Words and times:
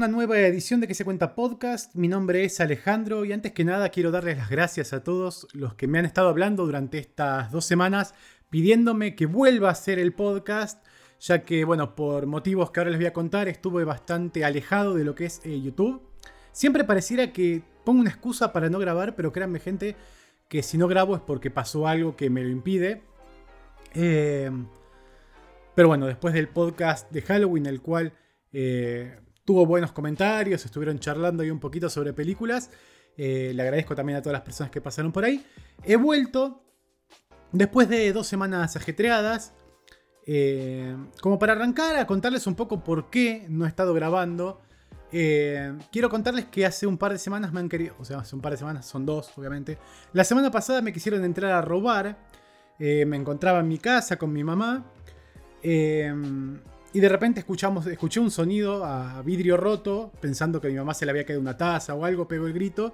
Una 0.00 0.08
nueva 0.08 0.38
edición 0.38 0.80
de 0.80 0.88
Que 0.88 0.94
se 0.94 1.04
cuenta 1.04 1.34
podcast. 1.34 1.94
Mi 1.94 2.08
nombre 2.08 2.42
es 2.42 2.58
Alejandro 2.60 3.26
y 3.26 3.34
antes 3.34 3.52
que 3.52 3.66
nada 3.66 3.90
quiero 3.90 4.10
darles 4.10 4.38
las 4.38 4.48
gracias 4.48 4.94
a 4.94 5.04
todos 5.04 5.46
los 5.52 5.74
que 5.74 5.88
me 5.88 5.98
han 5.98 6.06
estado 6.06 6.30
hablando 6.30 6.64
durante 6.64 6.96
estas 6.96 7.52
dos 7.52 7.66
semanas 7.66 8.14
pidiéndome 8.48 9.14
que 9.14 9.26
vuelva 9.26 9.68
a 9.68 9.72
hacer 9.72 9.98
el 9.98 10.14
podcast, 10.14 10.82
ya 11.20 11.44
que, 11.44 11.66
bueno, 11.66 11.94
por 11.96 12.24
motivos 12.24 12.70
que 12.70 12.80
ahora 12.80 12.92
les 12.92 12.98
voy 12.98 13.08
a 13.08 13.12
contar, 13.12 13.46
estuve 13.46 13.84
bastante 13.84 14.42
alejado 14.42 14.94
de 14.94 15.04
lo 15.04 15.14
que 15.14 15.26
es 15.26 15.42
eh, 15.44 15.60
YouTube. 15.60 16.00
Siempre 16.50 16.84
pareciera 16.84 17.30
que 17.30 17.62
pongo 17.84 18.00
una 18.00 18.08
excusa 18.08 18.54
para 18.54 18.70
no 18.70 18.78
grabar, 18.78 19.14
pero 19.16 19.32
créanme 19.32 19.60
gente 19.60 19.96
que 20.48 20.62
si 20.62 20.78
no 20.78 20.88
grabo 20.88 21.14
es 21.14 21.20
porque 21.20 21.50
pasó 21.50 21.86
algo 21.86 22.16
que 22.16 22.30
me 22.30 22.42
lo 22.42 22.48
impide. 22.48 23.02
Eh, 23.92 24.50
pero 25.74 25.88
bueno, 25.88 26.06
después 26.06 26.32
del 26.32 26.48
podcast 26.48 27.12
de 27.12 27.20
Halloween, 27.20 27.66
el 27.66 27.82
cual 27.82 28.14
eh, 28.54 29.18
tuvo 29.50 29.66
buenos 29.66 29.90
comentarios, 29.90 30.64
estuvieron 30.64 31.00
charlando 31.00 31.42
ahí 31.42 31.50
un 31.50 31.58
poquito 31.58 31.90
sobre 31.90 32.12
películas. 32.12 32.70
Eh, 33.16 33.50
le 33.52 33.60
agradezco 33.62 33.96
también 33.96 34.16
a 34.16 34.22
todas 34.22 34.34
las 34.34 34.42
personas 34.42 34.70
que 34.70 34.80
pasaron 34.80 35.10
por 35.10 35.24
ahí. 35.24 35.44
He 35.82 35.96
vuelto 35.96 36.62
después 37.50 37.88
de 37.88 38.12
dos 38.12 38.28
semanas 38.28 38.76
ajetreadas. 38.76 39.52
Eh, 40.24 40.96
como 41.20 41.40
para 41.40 41.54
arrancar 41.54 41.96
a 41.96 42.06
contarles 42.06 42.46
un 42.46 42.54
poco 42.54 42.84
por 42.84 43.10
qué 43.10 43.44
no 43.48 43.64
he 43.64 43.68
estado 43.68 43.92
grabando. 43.92 44.62
quiero 45.10 46.08
contarles 46.08 46.44
que 46.44 46.64
hace 46.64 46.86
un 46.86 46.96
par 46.96 47.10
de 47.10 47.18
semanas 47.18 47.52
me 47.52 47.58
han 47.58 47.68
querido. 47.68 47.96
O 47.98 48.04
sea, 48.04 48.18
hace 48.18 48.36
un 48.36 48.42
par 48.42 48.52
de 48.52 48.58
semanas, 48.58 48.86
son 48.86 49.04
dos, 49.04 49.36
obviamente. 49.36 49.78
La 50.12 50.22
semana 50.22 50.52
pasada 50.52 50.80
me 50.80 50.92
quisieron 50.92 51.24
entrar 51.24 51.50
a 51.50 51.60
robar. 51.60 52.16
me 52.78 53.16
encontraba 53.16 53.58
en 53.58 53.66
mi 53.66 53.78
casa 53.78 54.16
con 54.16 54.32
mi 54.32 54.44
mamá. 54.44 54.86
Y 56.92 56.98
de 56.98 57.08
repente 57.08 57.40
escuchamos, 57.40 57.86
escuché 57.86 58.18
un 58.18 58.32
sonido 58.32 58.84
a 58.84 59.22
vidrio 59.22 59.56
roto, 59.56 60.10
pensando 60.20 60.60
que 60.60 60.66
a 60.66 60.70
mi 60.70 60.76
mamá 60.76 60.92
se 60.92 61.04
le 61.04 61.12
había 61.12 61.24
caído 61.24 61.40
una 61.40 61.56
taza 61.56 61.94
o 61.94 62.04
algo, 62.04 62.26
pegó 62.26 62.46
el 62.48 62.52
grito. 62.52 62.92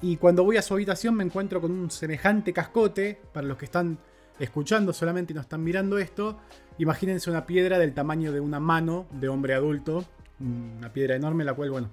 Y 0.00 0.16
cuando 0.16 0.44
voy 0.44 0.58
a 0.58 0.62
su 0.62 0.74
habitación 0.74 1.14
me 1.14 1.24
encuentro 1.24 1.60
con 1.60 1.72
un 1.72 1.90
semejante 1.90 2.52
cascote, 2.52 3.20
para 3.32 3.46
los 3.46 3.56
que 3.56 3.64
están 3.64 3.98
escuchando 4.38 4.92
solamente 4.92 5.32
y 5.32 5.34
no 5.34 5.40
están 5.40 5.64
mirando 5.64 5.98
esto, 5.98 6.38
imagínense 6.78 7.28
una 7.28 7.46
piedra 7.46 7.78
del 7.78 7.94
tamaño 7.94 8.30
de 8.30 8.38
una 8.38 8.60
mano 8.60 9.06
de 9.10 9.28
hombre 9.28 9.54
adulto, 9.54 10.04
una 10.38 10.92
piedra 10.92 11.16
enorme, 11.16 11.42
la 11.42 11.54
cual, 11.54 11.70
bueno, 11.70 11.90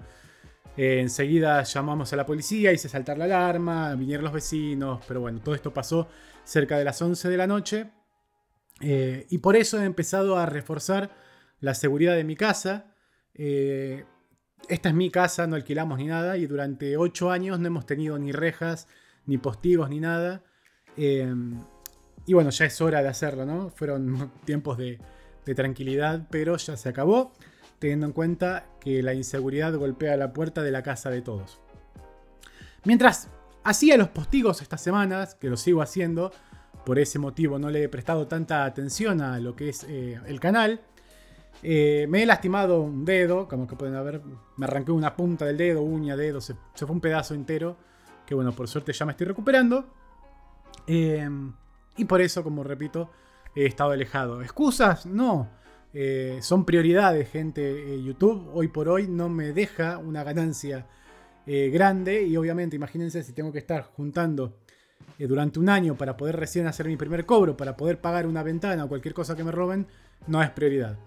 eh, 0.78 1.00
enseguida 1.00 1.64
llamamos 1.64 2.14
a 2.14 2.16
la 2.16 2.26
policía, 2.26 2.72
hice 2.72 2.90
saltar 2.90 3.18
la 3.18 3.26
alarma, 3.26 3.96
vinieron 3.96 4.26
los 4.26 4.34
vecinos, 4.34 5.02
pero 5.08 5.22
bueno, 5.22 5.40
todo 5.40 5.56
esto 5.56 5.74
pasó 5.74 6.08
cerca 6.44 6.78
de 6.78 6.84
las 6.84 7.02
11 7.02 7.30
de 7.30 7.38
la 7.38 7.48
noche. 7.48 7.90
Eh, 8.82 9.28
y 9.30 9.38
por 9.40 9.56
eso 9.56 9.82
he 9.82 9.86
empezado 9.86 10.38
a 10.38 10.46
reforzar 10.46 11.12
la 11.60 11.74
seguridad 11.74 12.16
de 12.16 12.24
mi 12.24 12.36
casa. 12.36 12.94
Eh, 13.34 14.06
esta 14.70 14.90
es 14.90 14.96
mi 14.96 15.10
casa, 15.10 15.48
no 15.48 15.56
alquilamos 15.56 15.98
ni 15.98 16.06
nada 16.06 16.38
y 16.38 16.48
durante 16.48 16.98
ocho 16.98 17.32
años 17.32 17.60
no 17.60 17.68
hemos 17.68 17.86
tenido 17.86 18.18
ni 18.18 18.32
rejas, 18.32 18.88
ni 19.26 19.38
postigos, 19.38 19.90
ni 19.90 20.00
nada. 20.00 20.44
Eh, 20.98 21.34
y 22.26 22.34
bueno, 22.34 22.50
ya 22.52 22.66
es 22.66 22.80
hora 22.82 23.02
de 23.02 23.10
hacerlo, 23.10 23.46
¿no? 23.46 23.70
Fueron 23.70 24.32
tiempos 24.46 24.78
de, 24.78 25.00
tranquilidad, 25.56 26.28
pero 26.32 26.56
ya 26.56 26.78
se 26.78 26.88
acabó, 26.88 27.34
teniendo 27.80 28.06
en 28.06 28.14
cuenta 28.14 28.66
que 28.80 29.04
la 29.04 29.14
inseguridad 29.14 29.76
golpea 29.76 30.16
la 30.16 30.32
puerta 30.32 30.64
de 30.64 30.72
la 30.72 30.84
casa 30.84 31.10
de 31.10 31.22
todos. 31.22 31.60
Mientras 32.86 33.28
hacía 33.66 33.98
los 33.98 34.08
postigos 34.08 34.62
estas 34.62 34.82
semanas, 34.82 35.36
que 35.36 35.50
lo 35.50 35.58
sigo 35.58 35.82
haciendo, 35.82 36.32
por 36.86 37.00
ese 37.00 37.20
motivo 37.20 37.60
no 37.60 37.70
le 37.70 37.84
he 37.84 37.90
prestado 37.90 38.28
tanta 38.28 38.66
atención 38.66 39.22
a 39.22 39.40
lo 39.40 39.56
que 39.56 39.70
es 39.70 39.86
eh, 39.90 40.20
el 40.28 40.40
canal, 40.40 40.82
eh, 41.66 42.08
me 42.10 42.22
he 42.22 42.26
lastimado 42.26 42.82
un 42.82 43.06
dedo, 43.06 43.48
como 43.48 43.66
que 43.66 43.78
pueden 43.78 43.94
ver, 44.04 44.22
me 44.58 44.66
arranqué 44.66 44.92
una 44.92 45.16
punta 45.16 45.46
del 45.46 45.58
dedo, 45.58 45.82
uña, 45.82 46.18
dedo, 46.18 46.42
se, 46.42 46.56
fue 46.76 46.92
un 46.92 47.00
pedazo 47.00 47.34
entero, 47.34 47.78
que 48.26 48.36
bueno, 48.36 48.52
por 48.52 48.68
suerte 48.68 48.92
ya 48.92 49.06
me 49.06 49.14
estoy 49.14 49.28
recuperando. 49.28 49.86
Eh, 50.88 51.30
y 51.96 52.06
por 52.06 52.20
eso, 52.22 52.44
como 52.44 52.64
repito, 52.64 53.12
he 53.56 53.66
estado 53.66 53.92
alejado. 53.92 54.42
¿Excusas? 54.42 55.06
No. 55.06 55.50
Eh, 55.94 56.40
son 56.42 56.66
prioridades, 56.66 57.30
gente. 57.30 58.02
YouTube 58.04 58.50
hoy 58.54 58.68
por 58.68 58.90
hoy 58.90 59.08
no 59.08 59.30
me 59.30 59.54
deja 59.54 59.98
una 60.00 60.24
ganancia 60.24 60.88
grande 61.46 62.24
y 62.24 62.38
obviamente 62.38 62.78
imagínense 62.78 63.22
si 63.22 63.34
tengo 63.34 63.52
que 63.52 63.60
estar 63.60 63.84
juntando 63.84 64.60
durante 65.20 65.60
un 65.60 65.70
año 65.70 65.96
para 65.96 66.18
poder 66.18 66.36
recién 66.38 66.68
hacer 66.68 66.88
mi 66.88 66.98
primer 66.98 67.26
cobro, 67.26 67.56
para 67.56 67.78
poder 67.78 68.00
pagar 68.00 68.28
una 68.28 68.44
ventana 68.44 68.86
o 68.86 68.90
cualquier 68.90 69.14
cosa 69.14 69.36
que 69.36 69.44
me 69.44 69.52
roben, 69.52 69.88
no 70.28 70.42
es 70.42 70.50
prioridad. 70.50 70.98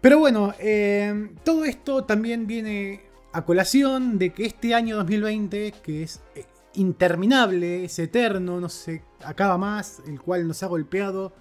Pero 0.00 0.18
bueno, 0.18 0.54
eh, 0.58 1.30
todo 1.44 1.64
esto 1.64 2.04
también 2.04 2.46
viene 2.46 3.02
a 3.32 3.44
colación 3.44 4.18
de 4.18 4.30
que 4.30 4.46
este 4.46 4.74
año 4.74 4.96
2020, 4.96 5.74
que 5.82 6.02
es 6.02 6.22
eh, 6.34 6.44
interminable, 6.74 7.84
es 7.84 7.98
eterno, 7.98 8.60
no 8.60 8.68
se 8.68 9.02
acaba 9.24 9.58
más, 9.58 10.02
el 10.06 10.20
cual 10.20 10.48
nos 10.48 10.62
ha 10.62 10.66
golpeado 10.66 11.34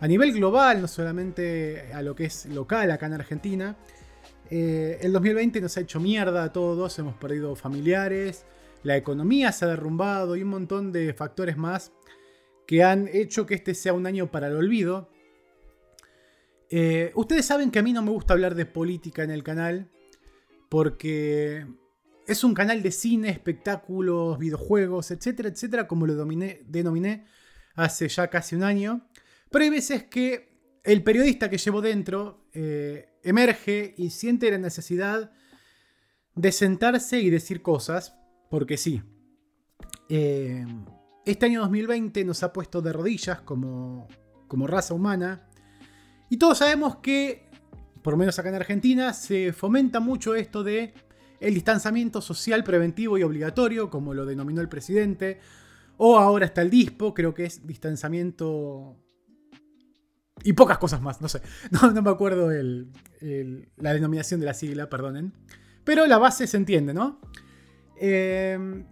a 0.00 0.06
nivel 0.06 0.32
global, 0.32 0.80
no 0.80 0.88
solamente 0.88 1.92
a 1.92 2.02
lo 2.02 2.14
que 2.14 2.24
es 2.26 2.46
local 2.46 2.90
acá 2.90 3.06
en 3.06 3.14
Argentina. 3.14 3.76
Eh, 4.50 4.98
el 5.02 5.12
2020 5.12 5.60
nos 5.60 5.76
ha 5.76 5.80
hecho 5.80 6.00
mierda 6.00 6.44
a 6.44 6.52
todos, 6.52 6.98
hemos 6.98 7.14
perdido 7.16 7.54
familiares, 7.56 8.46
la 8.82 8.96
economía 8.96 9.52
se 9.52 9.64
ha 9.64 9.68
derrumbado 9.68 10.36
y 10.36 10.42
un 10.42 10.50
montón 10.50 10.92
de 10.92 11.12
factores 11.14 11.56
más 11.56 11.92
que 12.66 12.82
han 12.82 13.08
hecho 13.08 13.46
que 13.46 13.54
este 13.54 13.74
sea 13.74 13.92
un 13.92 14.06
año 14.06 14.30
para 14.30 14.48
el 14.48 14.56
olvido. 14.56 15.10
Eh, 16.70 17.12
ustedes 17.14 17.46
saben 17.46 17.70
que 17.70 17.78
a 17.78 17.82
mí 17.82 17.92
no 17.92 18.02
me 18.02 18.10
gusta 18.10 18.34
hablar 18.34 18.54
de 18.54 18.66
política 18.66 19.22
en 19.22 19.30
el 19.30 19.42
canal 19.42 19.90
porque 20.68 21.66
es 22.26 22.44
un 22.44 22.52
canal 22.52 22.82
de 22.82 22.92
cine, 22.92 23.30
espectáculos, 23.30 24.38
videojuegos, 24.38 25.10
etcétera, 25.10 25.48
etcétera, 25.48 25.88
como 25.88 26.06
lo 26.06 26.14
denominé 26.14 27.26
hace 27.74 28.08
ya 28.08 28.28
casi 28.28 28.54
un 28.54 28.64
año. 28.64 29.08
Pero 29.50 29.64
hay 29.64 29.70
veces 29.70 30.04
que 30.04 30.48
el 30.84 31.02
periodista 31.02 31.48
que 31.48 31.56
llevo 31.56 31.80
dentro 31.80 32.44
eh, 32.52 33.18
emerge 33.22 33.94
y 33.96 34.10
siente 34.10 34.50
la 34.50 34.58
necesidad 34.58 35.32
de 36.34 36.52
sentarse 36.52 37.20
y 37.20 37.30
decir 37.30 37.62
cosas, 37.62 38.17
porque 38.50 38.76
sí. 38.76 39.02
Eh, 40.08 40.64
este 41.24 41.46
año 41.46 41.60
2020 41.60 42.24
nos 42.24 42.42
ha 42.42 42.52
puesto 42.52 42.80
de 42.80 42.92
rodillas 42.92 43.40
como, 43.42 44.08
como 44.46 44.66
raza 44.66 44.94
humana 44.94 45.48
y 46.30 46.36
todos 46.36 46.58
sabemos 46.58 46.96
que, 46.96 47.50
por 48.02 48.14
lo 48.14 48.18
menos 48.18 48.38
acá 48.38 48.48
en 48.48 48.54
Argentina, 48.54 49.12
se 49.12 49.52
fomenta 49.52 50.00
mucho 50.00 50.34
esto 50.34 50.62
de 50.62 50.94
el 51.40 51.54
distanciamiento 51.54 52.20
social 52.20 52.64
preventivo 52.64 53.16
y 53.16 53.22
obligatorio, 53.22 53.90
como 53.90 54.14
lo 54.14 54.26
denominó 54.26 54.60
el 54.60 54.68
presidente. 54.68 55.40
O 55.96 56.18
ahora 56.18 56.46
está 56.46 56.62
el 56.62 56.70
DISPO, 56.70 57.14
creo 57.14 57.34
que 57.34 57.44
es 57.44 57.66
distanciamiento 57.66 58.96
y 60.44 60.52
pocas 60.52 60.78
cosas 60.78 61.00
más, 61.00 61.20
no 61.20 61.28
sé. 61.28 61.42
No, 61.70 62.02
me 62.02 62.10
acuerdo 62.10 62.50
la 62.50 63.92
denominación 63.92 64.40
de 64.40 64.46
la 64.46 64.54
sigla, 64.54 64.88
perdonen. 64.88 65.32
Pero 65.84 66.06
la 66.06 66.18
base 66.18 66.46
se 66.46 66.56
entiende, 66.56 66.94
¿no? 66.94 67.20
Em, 68.00 68.84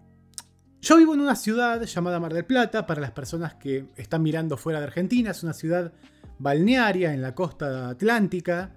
yo 0.80 0.96
vivo 0.96 1.14
en 1.14 1.20
una 1.20 1.36
ciudad 1.36 1.82
llamada 1.82 2.20
Mar 2.20 2.34
del 2.34 2.44
Plata, 2.44 2.86
para 2.86 3.00
las 3.00 3.12
personas 3.12 3.54
que 3.54 3.86
están 3.96 4.22
mirando 4.22 4.56
fuera 4.56 4.80
de 4.80 4.86
Argentina, 4.86 5.30
es 5.30 5.42
una 5.42 5.52
ciudad 5.52 5.92
balnearia 6.38 7.14
en 7.14 7.22
la 7.22 7.34
costa 7.34 7.88
atlántica, 7.90 8.74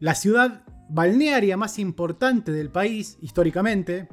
la 0.00 0.14
ciudad 0.14 0.64
balnearia 0.88 1.56
más 1.56 1.78
importante 1.78 2.52
del 2.52 2.70
país 2.70 3.16
históricamente, 3.20 4.08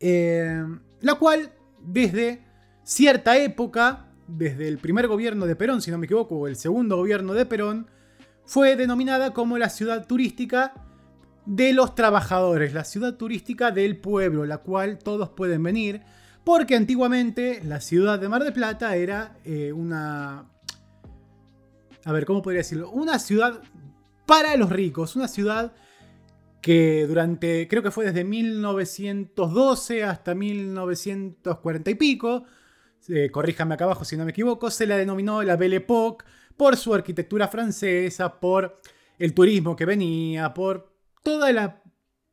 eh, 0.00 0.64
la 1.00 1.14
cual 1.14 1.52
desde 1.80 2.44
cierta 2.82 3.36
época, 3.36 4.06
desde 4.26 4.68
el 4.68 4.78
primer 4.78 5.06
gobierno 5.06 5.46
de 5.46 5.56
Perón, 5.56 5.82
si 5.82 5.90
no 5.90 5.98
me 5.98 6.06
equivoco, 6.06 6.36
o 6.36 6.48
el 6.48 6.56
segundo 6.56 6.96
gobierno 6.96 7.34
de 7.34 7.46
Perón, 7.46 7.88
fue 8.46 8.76
denominada 8.76 9.32
como 9.32 9.58
la 9.58 9.68
ciudad 9.68 10.06
turística 10.06 10.87
de 11.48 11.72
los 11.72 11.94
trabajadores, 11.94 12.74
la 12.74 12.84
ciudad 12.84 13.16
turística 13.16 13.70
del 13.70 13.96
pueblo, 13.96 14.44
la 14.44 14.58
cual 14.58 14.98
todos 14.98 15.30
pueden 15.30 15.62
venir, 15.62 16.02
porque 16.44 16.76
antiguamente 16.76 17.62
la 17.64 17.80
ciudad 17.80 18.18
de 18.18 18.28
Mar 18.28 18.44
del 18.44 18.52
Plata 18.52 18.94
era 18.96 19.38
eh, 19.46 19.72
una 19.72 20.46
a 22.04 22.12
ver, 22.12 22.26
¿cómo 22.26 22.42
podría 22.42 22.60
decirlo? 22.60 22.90
Una 22.90 23.18
ciudad 23.18 23.62
para 24.26 24.56
los 24.56 24.70
ricos, 24.70 25.16
una 25.16 25.26
ciudad 25.26 25.72
que 26.60 27.06
durante, 27.06 27.66
creo 27.66 27.82
que 27.82 27.90
fue 27.90 28.04
desde 28.04 28.24
1912 28.24 30.04
hasta 30.04 30.34
1940 30.34 31.90
y 31.90 31.94
pico, 31.94 32.44
eh, 33.08 33.30
corríjame 33.30 33.74
acá 33.74 33.84
abajo 33.84 34.04
si 34.04 34.16
no 34.16 34.24
me 34.24 34.32
equivoco, 34.32 34.70
se 34.70 34.86
la 34.86 34.96
denominó 34.96 35.42
la 35.42 35.56
Belle 35.56 35.76
Époque 35.76 36.26
por 36.58 36.76
su 36.76 36.92
arquitectura 36.92 37.48
francesa, 37.48 38.38
por 38.38 38.80
el 39.18 39.32
turismo 39.32 39.74
que 39.74 39.86
venía, 39.86 40.52
por 40.52 40.97
toda 41.22 41.52
la 41.52 41.82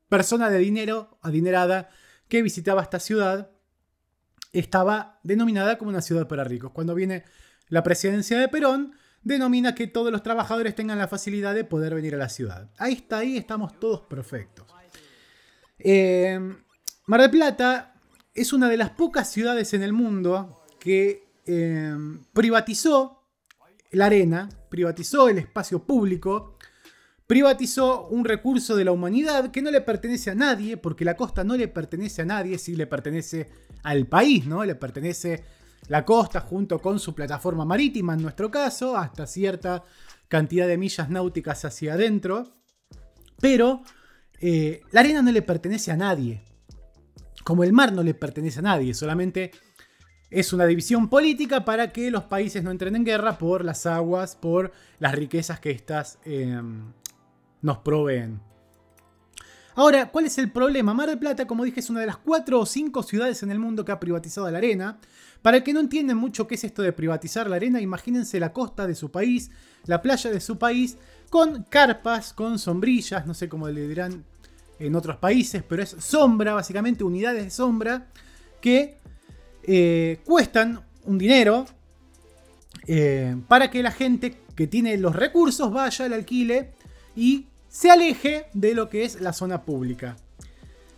persona 0.10 0.50
de 0.50 0.60
dinero 0.60 1.18
adinerada 1.22 1.90
que 2.28 2.42
visitaba 2.42 2.82
esta 2.82 3.00
ciudad, 3.00 3.52
estaba 4.52 5.20
denominada 5.24 5.78
como 5.78 5.90
una 5.90 6.02
ciudad 6.02 6.28
para 6.28 6.44
ricos. 6.44 6.72
Cuando 6.72 6.96
viene 6.96 7.24
la 7.68 7.84
presidencia 7.84 8.40
de 8.40 8.48
Perón, 8.48 8.94
denomina 9.24 9.76
que 9.76 9.88
todos 9.88 10.12
los 10.12 10.24
trabajadores 10.24 10.76
tengan 10.76 11.00
la 11.00 11.08
facilidad 11.08 11.54
de 11.54 11.64
poder 11.64 11.96
venir 11.96 12.16
a 12.16 12.20
la 12.20 12.30
ciudad. 12.30 12.70
Ahí 12.78 12.94
está, 12.94 13.20
ahí 13.20 13.38
estamos 13.38 13.80
todos 13.80 14.02
perfectos. 14.02 14.68
Eh, 15.80 16.40
Mar 17.08 17.22
del 17.22 17.32
Plata 17.32 17.96
es 18.34 18.54
una 18.54 18.70
de 18.70 18.78
las 18.78 18.92
pocas 18.92 19.30
ciudades 19.30 19.74
en 19.74 19.84
el 19.84 19.94
mundo 19.94 20.64
que 20.80 21.28
eh, 21.46 21.96
privatizó 22.34 23.24
la 23.92 24.06
arena, 24.08 24.50
privatizó 24.70 25.30
el 25.30 25.40
espacio 25.40 25.84
público, 25.84 26.55
privatizó 27.28 28.08
un 28.08 28.26
recurso 28.26 28.76
de 28.76 28.86
la 28.86 28.92
humanidad 28.92 29.52
que 29.52 29.62
no 29.62 29.72
le 29.72 29.82
pertenece 29.82 30.32
a 30.32 30.36
nadie, 30.36 30.78
porque 30.78 31.06
la 31.06 31.16
costa 31.16 31.44
no 31.44 31.58
le 31.58 31.68
pertenece 31.68 32.22
a 32.22 32.26
nadie, 32.26 32.58
sí 32.58 32.76
le 32.76 32.88
pertenece 32.88 33.50
al 33.84 34.06
país, 34.08 34.46
¿no? 34.46 34.64
Le 34.64 34.76
pertenece 34.76 35.44
la 35.88 36.06
costa 36.06 36.42
junto 36.42 36.80
con 36.80 37.00
su 37.00 37.14
plataforma 37.16 37.66
marítima, 37.66 38.14
en 38.14 38.22
nuestro 38.22 38.52
caso, 38.52 38.98
hasta 38.98 39.28
cierta 39.28 39.84
cantidad 40.28 40.68
de 40.68 40.78
millas 40.78 41.10
náuticas 41.10 41.66
hacia 41.66 41.94
adentro. 41.94 42.56
Pero 43.40 43.84
eh, 44.40 44.82
la 44.92 45.02
arena 45.02 45.22
no 45.22 45.32
le 45.32 45.42
pertenece 45.42 45.92
a 45.92 45.98
nadie. 45.98 46.44
Como 47.44 47.64
el 47.64 47.74
mar 47.74 47.94
no 47.94 48.02
le 48.02 48.14
pertenece 48.14 48.60
a 48.60 48.64
nadie, 48.64 48.94
solamente 48.94 49.52
es 50.32 50.52
una 50.52 50.66
división 50.66 51.10
política 51.10 51.64
para 51.64 51.92
que 51.92 52.10
los 52.10 52.24
países 52.24 52.64
no 52.64 52.72
entren 52.72 52.96
en 52.96 53.06
guerra 53.06 53.38
por 53.38 53.64
las 53.64 53.86
aguas, 53.86 54.36
por 54.36 54.72
las 55.00 55.14
riquezas 55.14 55.60
que 55.60 55.72
éstas 55.72 56.18
em, 56.26 56.92
nos 57.66 57.80
proveen. 57.80 58.40
Ahora, 59.74 60.10
¿cuál 60.10 60.26
es 60.26 60.38
el 60.38 60.52
problema? 60.52 60.94
Mar 60.94 61.10
del 61.10 61.20
Plata, 61.20 61.48
como 61.48 61.66
dije, 61.66 61.82
es 61.82 61.90
una 61.90 62.00
de 62.00 62.06
las 62.06 62.18
cuatro 62.18 62.62
o 62.62 62.66
cinco 62.66 63.04
ciudades 63.04 63.44
en 63.44 63.52
el 63.52 63.60
mundo 63.60 63.84
que 63.84 63.92
ha 63.92 64.00
privatizado 64.00 64.50
la 64.50 64.60
arena. 64.60 65.00
Para 65.42 65.58
el 65.58 65.64
que 65.64 65.74
no 65.74 65.80
entienden 65.80 66.16
mucho 66.16 66.48
qué 66.48 66.56
es 66.56 66.64
esto 66.64 66.82
de 66.82 66.94
privatizar 66.94 67.50
la 67.50 67.58
arena, 67.58 67.82
imagínense 67.82 68.40
la 68.40 68.54
costa 68.54 68.88
de 68.88 68.96
su 68.96 69.12
país, 69.12 69.52
la 69.86 70.02
playa 70.02 70.32
de 70.32 70.40
su 70.40 70.58
país, 70.58 70.98
con 71.30 71.64
carpas, 71.64 72.34
con 72.34 72.58
sombrillas, 72.58 73.26
no 73.26 73.34
sé 73.34 73.50
cómo 73.50 73.68
le 73.68 73.88
dirán 73.88 74.24
en 74.80 74.96
otros 74.96 75.18
países, 75.18 75.64
pero 75.68 75.84
es 75.84 75.96
sombra, 76.00 76.54
básicamente 76.54 77.04
unidades 77.04 77.44
de 77.44 77.50
sombra, 77.50 78.08
que 78.62 78.98
eh, 79.64 80.20
cuestan 80.24 80.82
un 81.04 81.18
dinero 81.18 81.66
eh, 82.88 83.36
para 83.48 83.70
que 83.70 83.84
la 83.84 83.92
gente 83.92 84.38
que 84.56 84.68
tiene 84.68 84.98
los 84.98 85.16
recursos 85.16 85.72
vaya 85.74 86.06
al 86.06 86.14
alquile 86.14 86.72
y 87.16 87.48
se 87.76 87.92
aleje 87.92 88.46
de 88.54 88.74
lo 88.74 88.88
que 88.88 89.04
es 89.04 89.20
la 89.20 89.34
zona 89.34 89.64
pública. 89.64 90.16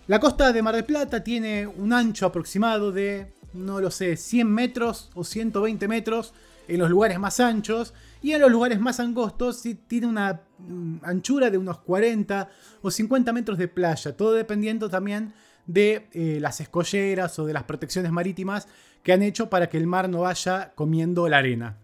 La 0.06 0.20
costa 0.20 0.54
de 0.54 0.62
Mar 0.62 0.76
del 0.76 0.86
Plata 0.86 1.24
tiene 1.24 1.66
un 1.66 1.92
ancho 1.92 2.28
aproximado 2.28 2.92
de, 2.92 3.34
no 3.54 3.82
lo 3.82 3.90
sé, 3.90 4.16
100 4.16 4.48
metros 4.48 5.10
o 5.16 5.24
120 5.24 5.88
metros 5.88 6.36
en 6.68 6.78
los 6.78 6.92
lugares 6.92 7.18
más 7.18 7.40
anchos 7.40 7.96
y 8.22 8.34
en 8.34 8.42
los 8.42 8.52
lugares 8.52 8.80
más 8.80 9.00
angostos 9.00 9.64
tiene 9.88 10.06
una 10.06 10.42
mm, 10.60 10.98
anchura 11.02 11.50
de 11.50 11.58
unos 11.58 11.80
40 11.80 12.48
o 12.84 12.92
50 12.92 13.34
metros 13.34 13.58
de 13.58 13.68
playa, 13.68 14.16
todo 14.16 14.34
dependiendo 14.34 14.88
también 14.88 15.34
de 15.66 16.08
eh, 16.14 16.38
las 16.40 16.62
escolleras 16.62 17.40
o 17.40 17.48
de 17.48 17.54
las 17.54 17.64
protecciones 17.64 18.12
marítimas 18.12 18.68
que 19.02 19.14
han 19.14 19.24
hecho 19.24 19.50
para 19.50 19.68
que 19.68 19.78
el 19.78 19.88
mar 19.88 20.10
no 20.10 20.22
vaya 20.22 20.74
comiendo 20.76 21.28
la 21.28 21.40
arena. 21.40 21.80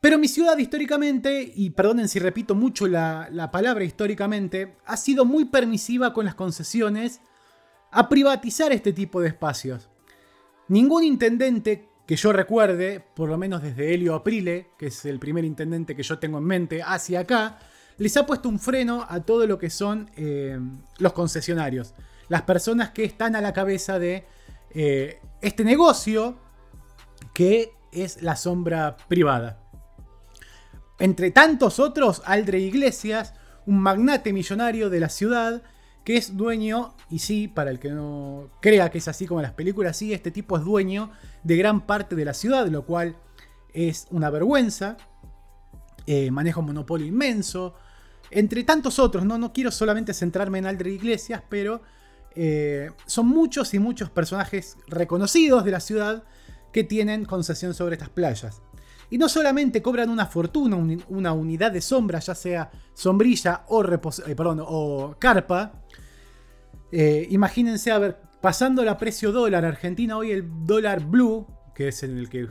Pero 0.00 0.16
mi 0.16 0.28
ciudad 0.28 0.56
históricamente, 0.58 1.52
y 1.56 1.70
perdonen 1.70 2.08
si 2.08 2.20
repito 2.20 2.54
mucho 2.54 2.86
la, 2.86 3.50
palabra 3.52 3.84
históricamente, 3.84 4.76
ha 4.86 4.96
sido 4.96 5.24
muy 5.24 5.46
permisiva 5.46 6.12
con 6.12 6.24
las 6.24 6.36
concesiones 6.36 7.20
a 7.90 8.08
privatizar 8.08 8.70
este 8.70 8.92
tipo 8.92 9.20
de 9.20 9.28
espacios. 9.28 9.88
Ningún 10.68 11.02
intendente 11.02 11.88
que 12.06 12.14
yo 12.14 12.32
recuerde, 12.32 13.04
por 13.14 13.28
lo 13.28 13.36
menos 13.36 13.60
desde 13.60 13.92
Helio 13.92 14.14
Aprile, 14.14 14.70
que 14.78 14.86
es 14.86 15.04
el 15.04 15.18
primer 15.18 15.44
intendente 15.44 15.96
que 15.96 16.04
yo 16.04 16.18
tengo 16.18 16.38
en 16.38 16.44
mente, 16.44 16.80
hacia 16.80 17.20
acá, 17.20 17.58
les 17.96 18.16
ha 18.16 18.24
puesto 18.24 18.48
un 18.48 18.60
freno 18.60 19.04
a 19.08 19.20
todo 19.20 19.48
lo 19.48 19.58
que 19.58 19.68
son 19.68 20.10
eh, 20.16 20.60
los 20.98 21.12
concesionarios. 21.12 21.94
Las 22.28 22.42
personas 22.42 22.90
que 22.90 23.04
están 23.04 23.34
a 23.34 23.40
la 23.40 23.52
cabeza 23.52 23.98
de 23.98 24.24
eh, 24.70 25.20
este 25.40 25.64
negocio 25.64 26.38
que 27.34 27.72
es 27.90 28.22
la 28.22 28.36
sombra 28.36 28.96
privada. 29.08 29.67
Entre 30.98 31.30
tantos 31.30 31.78
otros, 31.78 32.22
Aldre 32.24 32.58
Iglesias, 32.58 33.34
un 33.66 33.80
magnate 33.80 34.32
millonario 34.32 34.90
de 34.90 35.00
la 35.00 35.08
ciudad, 35.08 35.62
que 36.04 36.16
es 36.16 36.36
dueño, 36.36 36.94
y 37.10 37.18
sí, 37.20 37.48
para 37.48 37.70
el 37.70 37.78
que 37.78 37.90
no 37.90 38.50
crea 38.60 38.90
que 38.90 38.98
es 38.98 39.08
así 39.08 39.26
como 39.26 39.40
en 39.40 39.44
las 39.44 39.52
películas, 39.52 39.96
sí, 39.96 40.12
este 40.12 40.30
tipo 40.30 40.56
es 40.56 40.64
dueño 40.64 41.10
de 41.44 41.56
gran 41.56 41.86
parte 41.86 42.16
de 42.16 42.24
la 42.24 42.34
ciudad, 42.34 42.66
lo 42.68 42.84
cual 42.84 43.16
es 43.72 44.06
una 44.10 44.30
vergüenza. 44.30 44.96
Eh, 46.06 46.30
maneja 46.30 46.60
un 46.60 46.66
monopolio 46.66 47.06
inmenso. 47.06 47.74
Entre 48.30 48.64
tantos 48.64 48.98
otros, 48.98 49.24
no, 49.24 49.38
no 49.38 49.52
quiero 49.52 49.70
solamente 49.70 50.14
centrarme 50.14 50.58
en 50.58 50.66
Aldre 50.66 50.90
Iglesias, 50.90 51.42
pero 51.48 51.82
eh, 52.34 52.90
son 53.06 53.28
muchos 53.28 53.74
y 53.74 53.78
muchos 53.78 54.10
personajes 54.10 54.76
reconocidos 54.86 55.64
de 55.64 55.70
la 55.70 55.80
ciudad 55.80 56.24
que 56.72 56.84
tienen 56.84 57.24
concesión 57.24 57.74
sobre 57.74 57.96
estas 57.96 58.10
playas. 58.10 58.62
Y 59.10 59.18
no 59.18 59.28
solamente 59.28 59.80
cobran 59.80 60.10
una 60.10 60.26
fortuna, 60.26 60.76
una 61.08 61.32
unidad 61.32 61.72
de 61.72 61.80
sombra, 61.80 62.18
ya 62.18 62.34
sea 62.34 62.70
sombrilla 62.92 63.64
o, 63.68 63.82
eh, 63.84 64.36
o 64.66 65.16
carpa. 65.18 65.72
Eh, 66.92 67.26
imagínense, 67.30 67.90
a 67.90 67.98
ver, 67.98 68.20
pasando 68.40 68.84
la 68.84 68.96
precio 68.96 69.32
dólar 69.32 69.64
Argentina, 69.64 70.16
hoy 70.16 70.32
el 70.32 70.44
dólar 70.64 71.04
blue, 71.04 71.46
que 71.74 71.88
es 71.88 72.02
en 72.02 72.18
el 72.18 72.28
que 72.28 72.48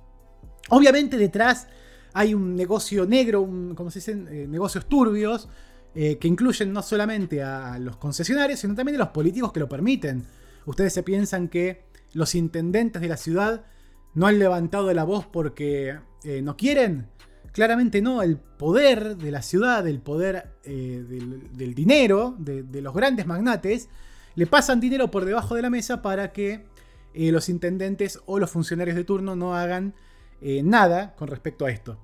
Obviamente 0.70 1.18
detrás 1.18 1.68
hay 2.14 2.34
un 2.34 2.56
negocio 2.56 3.06
negro, 3.06 3.42
como 3.76 3.92
se 3.92 4.00
dicen, 4.00 4.28
eh, 4.32 4.48
negocios 4.48 4.88
turbios, 4.88 5.50
eh, 5.96 6.18
que 6.18 6.28
incluyen 6.28 6.72
no 6.72 6.82
solamente 6.82 7.42
a 7.44 7.78
los 7.80 7.98
concesionarios, 7.98 8.60
sino 8.60 8.76
también 8.76 8.96
a 8.96 9.00
los 9.00 9.10
políticos 9.10 9.52
que 9.52 9.60
lo 9.60 9.70
permiten. 9.70 10.24
Ustedes 10.66 10.94
se 10.94 11.04
piensan 11.04 11.48
que 11.48 11.86
los 12.14 12.36
intendentes 12.36 13.02
de 13.02 13.08
la 13.08 13.18
ciudad 13.18 13.66
no 14.14 14.28
han 14.28 14.40
levantado 14.40 14.92
la 14.94 15.04
voz 15.04 15.26
porque 15.26 16.00
eh, 16.24 16.42
no 16.42 16.58
quieren. 16.58 17.08
Claramente 17.52 18.02
no, 18.02 18.22
el 18.22 18.38
poder 18.38 19.18
de 19.18 19.32
la 19.32 19.42
ciudad, 19.42 19.88
el 19.88 20.00
poder 20.02 20.54
del, 20.64 21.74
dinero, 21.74 22.36
de, 22.38 22.82
los 22.82 22.94
grandes 22.94 23.26
magnates, 23.26 23.90
le 24.36 24.46
pasan 24.46 24.80
dinero 24.80 25.10
por 25.10 25.26
debajo 25.26 25.56
de 25.56 25.64
la 25.64 25.72
mesa 25.72 26.04
para 26.04 26.32
que 26.32 26.68
los 27.16 27.50
intendentes 27.50 28.20
o 28.28 28.38
los 28.38 28.52
funcionarios 28.52 28.96
de 28.96 29.04
turno 29.04 29.36
no 29.36 29.56
hagan 29.56 29.96
eh, 30.42 30.62
nada 30.64 31.16
con 31.16 31.28
respecto 31.28 31.66
a 31.66 31.72
esto. 31.72 32.00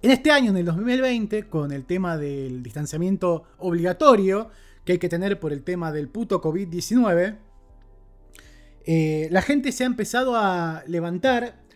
En 0.00 0.10
este 0.10 0.30
año, 0.30 0.50
en 0.50 0.56
el 0.58 0.64
2020, 0.64 1.48
con 1.48 1.72
el 1.72 1.84
tema 1.84 2.16
del 2.16 2.62
distanciamiento 2.62 3.44
obligatorio 3.58 4.50
que 4.84 4.92
hay 4.92 4.98
que 4.98 5.08
tener 5.08 5.40
por 5.40 5.52
el 5.52 5.64
tema 5.64 5.92
del 5.92 6.08
puto 6.08 6.40
COVID-19, 6.40 7.38
eh, 8.86 9.28
la 9.30 9.42
gente 9.42 9.72
se 9.72 9.84
ha 9.84 9.86
empezado 9.86 10.36
a 10.36 10.82
levantar 10.86 11.66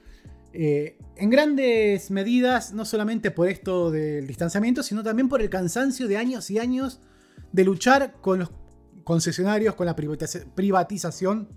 en 0.54 1.30
grandes 1.30 2.10
medidas, 2.10 2.74
no 2.74 2.84
solamente 2.84 3.30
por 3.30 3.48
esto 3.48 3.90
del 3.90 4.26
distanciamiento, 4.26 4.82
sino 4.82 5.02
también 5.02 5.30
por 5.30 5.40
el 5.40 5.48
cansancio 5.48 6.06
de 6.08 6.18
años 6.18 6.50
y 6.50 6.58
años 6.58 7.00
de 7.52 7.64
luchar 7.64 8.20
con 8.20 8.40
los 8.40 8.50
concesionarios, 9.04 9.74
con 9.74 9.86
la 9.86 9.96
privatización 9.96 11.48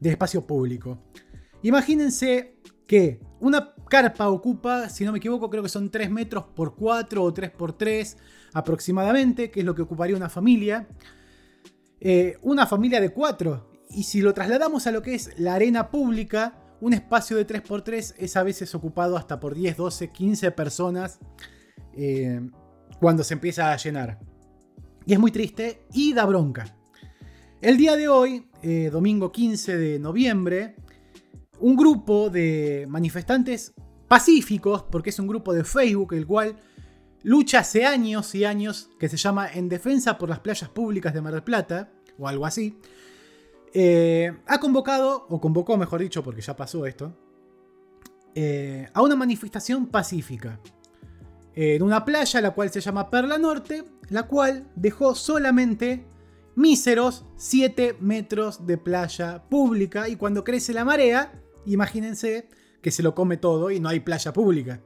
del 0.00 0.12
espacio 0.12 0.46
público. 0.46 0.98
Imagínense 1.62 2.56
que 2.92 3.18
una 3.40 3.72
carpa 3.88 4.28
ocupa, 4.28 4.90
si 4.90 5.06
no 5.06 5.12
me 5.12 5.18
equivoco, 5.18 5.48
creo 5.48 5.62
que 5.62 5.70
son 5.70 5.90
3 5.90 6.10
metros 6.10 6.44
por 6.54 6.76
4 6.76 7.24
o 7.24 7.32
3 7.32 7.50
por 7.52 7.72
3 7.72 8.18
aproximadamente, 8.52 9.50
que 9.50 9.60
es 9.60 9.64
lo 9.64 9.74
que 9.74 9.80
ocuparía 9.80 10.14
una 10.14 10.28
familia. 10.28 10.86
Eh, 12.00 12.36
una 12.42 12.66
familia 12.66 13.00
de 13.00 13.08
4. 13.08 13.86
Y 13.92 14.02
si 14.02 14.20
lo 14.20 14.34
trasladamos 14.34 14.86
a 14.86 14.92
lo 14.92 15.00
que 15.00 15.14
es 15.14 15.30
la 15.38 15.54
arena 15.54 15.88
pública, 15.90 16.76
un 16.82 16.92
espacio 16.92 17.38
de 17.38 17.46
3x3 17.46 18.16
es 18.18 18.36
a 18.36 18.42
veces 18.42 18.74
ocupado 18.74 19.16
hasta 19.16 19.40
por 19.40 19.54
10, 19.54 19.74
12, 19.74 20.10
15 20.10 20.50
personas 20.50 21.18
eh, 21.94 22.42
cuando 23.00 23.24
se 23.24 23.32
empieza 23.32 23.72
a 23.72 23.76
llenar. 23.78 24.20
Y 25.06 25.14
es 25.14 25.18
muy 25.18 25.30
triste 25.30 25.86
y 25.94 26.12
da 26.12 26.26
bronca. 26.26 26.76
El 27.62 27.78
día 27.78 27.96
de 27.96 28.08
hoy, 28.08 28.50
eh, 28.62 28.90
domingo 28.92 29.32
15 29.32 29.78
de 29.78 29.98
noviembre, 29.98 30.76
un 31.62 31.76
grupo 31.76 32.28
de 32.28 32.86
manifestantes 32.88 33.72
pacíficos, 34.08 34.82
porque 34.82 35.10
es 35.10 35.18
un 35.18 35.26
grupo 35.26 35.54
de 35.54 35.64
Facebook, 35.64 36.12
el 36.12 36.26
cual 36.26 36.56
lucha 37.22 37.60
hace 37.60 37.86
años 37.86 38.34
y 38.34 38.44
años, 38.44 38.90
que 38.98 39.08
se 39.08 39.16
llama 39.16 39.48
En 39.50 39.68
Defensa 39.68 40.18
por 40.18 40.28
las 40.28 40.40
Playas 40.40 40.68
Públicas 40.68 41.14
de 41.14 41.20
Mar 41.20 41.32
del 41.32 41.44
Plata, 41.44 41.92
o 42.18 42.28
algo 42.28 42.44
así, 42.44 42.78
eh, 43.72 44.36
ha 44.46 44.58
convocado, 44.58 45.26
o 45.30 45.40
convocó 45.40 45.78
mejor 45.78 46.00
dicho, 46.00 46.22
porque 46.22 46.42
ya 46.42 46.56
pasó 46.56 46.84
esto, 46.84 47.16
eh, 48.34 48.88
a 48.92 49.00
una 49.02 49.14
manifestación 49.14 49.86
pacífica 49.86 50.58
en 51.54 51.82
una 51.82 52.04
playa, 52.04 52.40
la 52.40 52.52
cual 52.52 52.70
se 52.70 52.80
llama 52.80 53.10
Perla 53.10 53.36
Norte, 53.36 53.84
la 54.08 54.22
cual 54.24 54.70
dejó 54.74 55.14
solamente 55.14 56.06
míseros 56.54 57.26
7 57.36 57.96
metros 58.00 58.66
de 58.66 58.78
playa 58.78 59.44
pública 59.48 60.08
y 60.08 60.16
cuando 60.16 60.44
crece 60.44 60.72
la 60.72 60.84
marea, 60.84 61.41
imagínense 61.66 62.48
que 62.80 62.90
se 62.90 63.02
lo 63.02 63.14
come 63.14 63.36
todo 63.36 63.70
y 63.70 63.80
no 63.80 63.88
hay 63.88 64.00
playa 64.00 64.32
pública. 64.32 64.80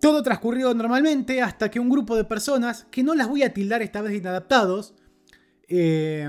Todo 0.00 0.22
transcurrió 0.22 0.74
normalmente 0.74 1.40
hasta 1.40 1.70
que 1.70 1.80
un 1.80 1.88
grupo 1.88 2.16
de 2.16 2.24
personas, 2.24 2.86
que 2.90 3.02
no 3.02 3.14
las 3.14 3.28
voy 3.28 3.42
a 3.42 3.54
tildar 3.54 3.82
esta 3.82 4.02
vez 4.02 4.14
inadaptados, 4.14 4.94
eh, 5.68 6.28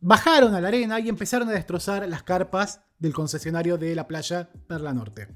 bajaron 0.00 0.54
a 0.54 0.60
la 0.60 0.68
arena 0.68 1.00
y 1.00 1.08
empezaron 1.08 1.48
a 1.48 1.52
destrozar 1.52 2.08
las 2.08 2.22
carpas 2.22 2.82
del 2.98 3.14
concesionario 3.14 3.78
de 3.78 3.94
la 3.94 4.06
playa 4.06 4.50
Perla 4.66 4.92
Norte. 4.92 5.28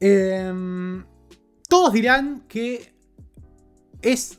Em, 0.00 1.04
todos 1.68 1.92
dirán 1.92 2.44
que 2.48 2.94
es 4.02 4.38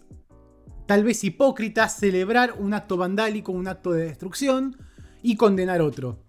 tal 0.87 1.03
vez 1.03 1.23
hipócrita 1.23 1.89
celebrar 1.89 2.55
un 2.57 2.73
acto 2.73 2.97
vandálico, 2.97 3.51
un 3.51 3.67
acto 3.67 3.91
de 3.91 4.05
destrucción 4.05 4.77
y 5.21 5.35
condenar 5.35 5.81
otro. 5.81 6.28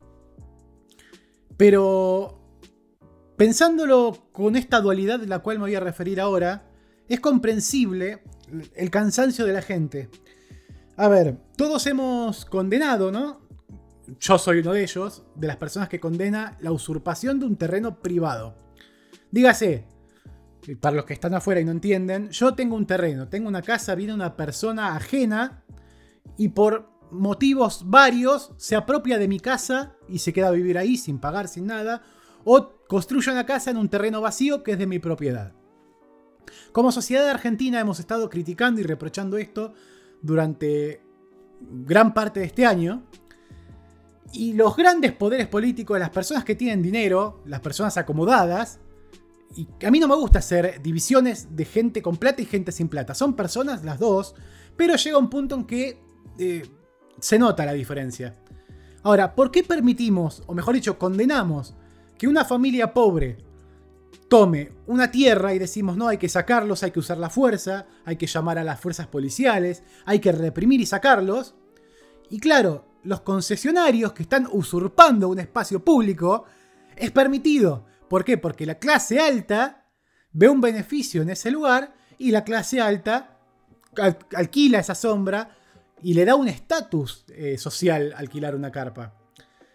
Pero 1.61 2.41
pensándolo 3.37 4.31
con 4.33 4.57
esta 4.57 4.81
dualidad 4.81 5.21
de 5.21 5.27
la 5.27 5.41
cual 5.41 5.59
me 5.59 5.65
voy 5.65 5.75
a 5.75 5.81
referir 5.81 6.19
ahora, 6.19 6.71
es 7.07 7.21
comprensible 7.21 8.23
el 8.75 8.91
cansancio 8.91 9.45
de 9.45 9.53
la 9.53 9.61
gente. 9.61 10.09
A 10.97 11.09
ver, 11.09 11.37
todos 11.59 11.87
hemos 11.87 12.47
condenado, 12.47 13.13
¿no? 13.13 13.43
Yo 14.19 14.39
soy 14.39 14.61
uno 14.61 14.73
de 14.73 14.85
ellos, 14.85 15.23
de 15.35 15.49
las 15.49 15.59
personas 15.59 15.91
que 15.91 16.01
condena 16.01 16.57
la 16.61 16.73
usurpación 16.73 17.39
de 17.39 17.45
un 17.45 17.57
terreno 17.57 18.01
privado. 18.01 18.57
Dígase, 19.31 19.85
para 20.81 20.97
los 20.97 21.05
que 21.05 21.13
están 21.13 21.35
afuera 21.35 21.61
y 21.61 21.67
no 21.67 21.73
entienden, 21.73 22.31
yo 22.31 22.55
tengo 22.55 22.75
un 22.75 22.87
terreno, 22.87 23.29
tengo 23.29 23.51
una 23.51 23.61
casa, 23.61 23.95
viene 23.95 24.15
una 24.15 24.35
persona 24.35 24.97
ajena 24.97 25.63
y 26.39 26.49
por 26.49 26.89
motivos 27.11 27.83
varios 27.87 28.53
se 28.57 28.77
apropia 28.77 29.19
de 29.19 29.29
mi 29.29 29.41
casa 29.41 29.97
y 30.09 30.19
se 30.19 30.33
queda 30.33 30.49
a 30.49 30.53
vivir 30.53 30.79
ahí 30.79 30.97
sin 30.97 31.19
pagar, 31.19 31.49
sin 31.49 31.67
nada, 31.67 32.03
o 32.45 32.73
construye 32.89 33.31
una 33.31 33.47
casa 33.47 33.71
en 33.71 33.77
un 33.77 33.89
terreno 33.89 34.21
vacío 34.21 34.63
que 34.63 34.73
es 34.73 34.79
de 34.79 34.87
mi 34.87 34.99
propiedad. 34.99 35.53
Como 36.73 36.93
sociedad 36.93 37.29
argentina 37.29 37.81
hemos 37.81 38.01
estado 38.01 38.29
criticando 38.29 38.81
y 38.81 38.85
reprochando 38.85 39.39
esto 39.39 39.73
durante 40.23 41.03
gran 41.61 42.15
parte 42.15 42.41
de 42.41 42.47
este 42.47 42.67
año. 42.67 43.05
Y 44.33 44.53
los 44.53 44.77
grandes 44.77 45.13
poderes 45.13 45.49
políticos, 45.49 45.99
las 45.99 46.11
personas 46.11 46.45
que 46.45 46.55
tienen 46.55 46.83
dinero, 46.83 47.43
las 47.47 47.61
personas 47.61 47.97
acomodadas, 47.97 48.79
y 49.57 49.67
a 49.85 49.91
mí 49.91 49.99
no 49.99 50.07
me 50.07 50.15
gusta 50.15 50.39
hacer 50.39 50.81
divisiones 50.81 51.57
de 51.57 51.65
gente 51.65 52.03
con 52.03 52.17
plata 52.17 52.41
y 52.41 52.45
gente 52.47 52.71
sin 52.71 52.89
plata. 52.89 53.15
Son 53.15 53.35
personas 53.35 53.85
las 53.85 53.99
dos, 53.99 54.37
pero 54.77 54.95
llega 54.95 55.19
un 55.19 55.29
punto 55.29 55.57
en 55.57 55.65
que 55.65 56.01
eh, 56.39 56.63
se 57.21 57.39
nota 57.39 57.65
la 57.65 57.73
diferencia. 57.73 58.35
Ahora, 59.03 59.35
¿por 59.35 59.51
qué 59.51 59.63
permitimos, 59.63 60.43
o 60.47 60.55
mejor 60.55 60.75
dicho, 60.75 60.99
condenamos 60.99 61.75
que 62.19 62.29
una 62.29 62.45
familia 62.45 62.93
pobre 62.93 63.39
tome 64.29 64.73
una 64.87 65.11
tierra 65.11 65.55
y 65.55 65.59
decimos, 65.59 65.97
no, 65.97 66.09
hay 66.09 66.19
que 66.19 66.29
sacarlos, 66.29 66.83
hay 66.83 66.91
que 66.91 67.01
usar 67.01 67.19
la 67.19 67.31
fuerza, 67.31 67.87
hay 68.05 68.17
que 68.17 68.27
llamar 68.27 68.59
a 68.59 68.65
las 68.65 68.79
fuerzas 68.81 69.07
policiales, 69.07 69.83
hay 70.05 70.19
que 70.19 70.33
reprimir 70.33 70.81
y 70.81 70.87
sacarlos? 70.87 71.55
Y 72.29 72.39
claro, 72.39 72.85
los 73.03 73.23
concesionarios 73.23 74.13
que 74.13 74.23
están 74.23 74.47
usurpando 74.53 75.29
un 75.29 75.41
espacio 75.41 75.85
público, 75.85 76.45
es 76.97 77.11
permitido. 77.11 77.87
¿Por 78.09 78.25
qué? 78.25 78.39
Porque 78.39 78.67
la 78.67 78.79
clase 78.79 79.19
alta 79.19 79.87
ve 80.33 80.49
un 80.49 80.61
beneficio 80.61 81.23
en 81.23 81.31
ese 81.31 81.51
lugar 81.51 81.95
y 82.19 82.31
la 82.31 82.45
clase 82.45 82.81
alta 82.81 83.39
alquila 84.37 84.79
esa 84.79 84.95
sombra 84.95 85.57
y 86.03 86.15
le 86.15 86.25
da 86.25 86.35
un 86.35 86.49
estatus 86.49 87.25
eh, 87.29 87.59
social 87.59 88.15
alquilar 88.17 88.55
una 88.55 88.71
carpa. 88.71 89.15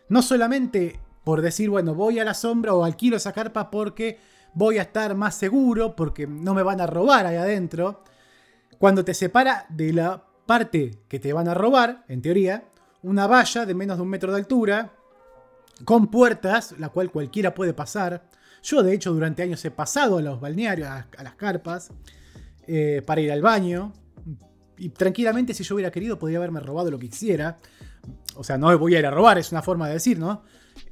No 0.09 0.21
solamente 0.21 0.99
por 1.25 1.41
decir, 1.41 1.69
bueno, 1.69 1.95
voy 1.95 2.19
a 2.19 2.23
la 2.23 2.35
sombra 2.35 2.73
o 2.75 2.85
alquilo 2.85 3.17
esa 3.17 3.33
carpa 3.33 3.71
porque 3.71 4.19
voy 4.53 4.77
a 4.77 4.83
estar 4.83 5.15
más 5.15 5.35
seguro, 5.35 5.95
porque 5.95 6.27
no 6.27 6.53
me 6.53 6.61
van 6.61 6.79
a 6.79 6.87
robar 6.87 7.25
ahí 7.25 7.35
adentro. 7.35 8.03
Cuando 8.77 9.03
te 9.03 9.15
separa 9.15 9.65
de 9.69 9.91
la 9.91 10.23
parte 10.45 10.99
que 11.09 11.19
te 11.19 11.33
van 11.33 11.47
a 11.47 11.55
robar, 11.55 12.05
en 12.07 12.21
teoría, 12.21 12.65
una 13.01 13.25
valla 13.25 13.65
de 13.65 13.73
menos 13.73 13.97
de 13.97 14.03
un 14.03 14.09
metro 14.09 14.31
de 14.31 14.37
altura, 14.37 14.93
con 15.83 16.07
puertas, 16.07 16.75
la 16.77 16.89
cual 16.89 17.11
cualquiera 17.11 17.55
puede 17.55 17.73
pasar. 17.73 18.29
Yo, 18.61 18.83
de 18.83 18.93
hecho, 18.93 19.11
durante 19.11 19.41
años 19.41 19.65
he 19.65 19.71
pasado 19.71 20.19
a 20.19 20.21
los 20.21 20.39
balnearios, 20.39 20.87
a, 20.87 21.07
las 21.23 21.35
carpas, 21.35 21.89
eh, 22.67 23.01
para 23.03 23.21
ir 23.21 23.31
al 23.31 23.41
baño. 23.41 23.93
Y 24.77 24.89
tranquilamente, 24.89 25.53
si 25.53 25.63
yo 25.63 25.75
hubiera 25.75 25.91
querido, 25.91 26.19
podría 26.19 26.37
haberme 26.37 26.59
robado 26.59 26.91
lo 26.91 26.99
que 26.99 27.09
quisiera. 27.09 27.59
O 28.35 28.43
sea, 28.43 28.57
no 28.57 28.77
voy 28.77 28.95
a 28.95 28.99
ir 28.99 29.05
a 29.05 29.11
robar, 29.11 29.37
es 29.37 29.51
una 29.51 29.61
forma 29.61 29.87
de 29.87 29.93
decir, 29.93 30.19
¿no? 30.19 30.43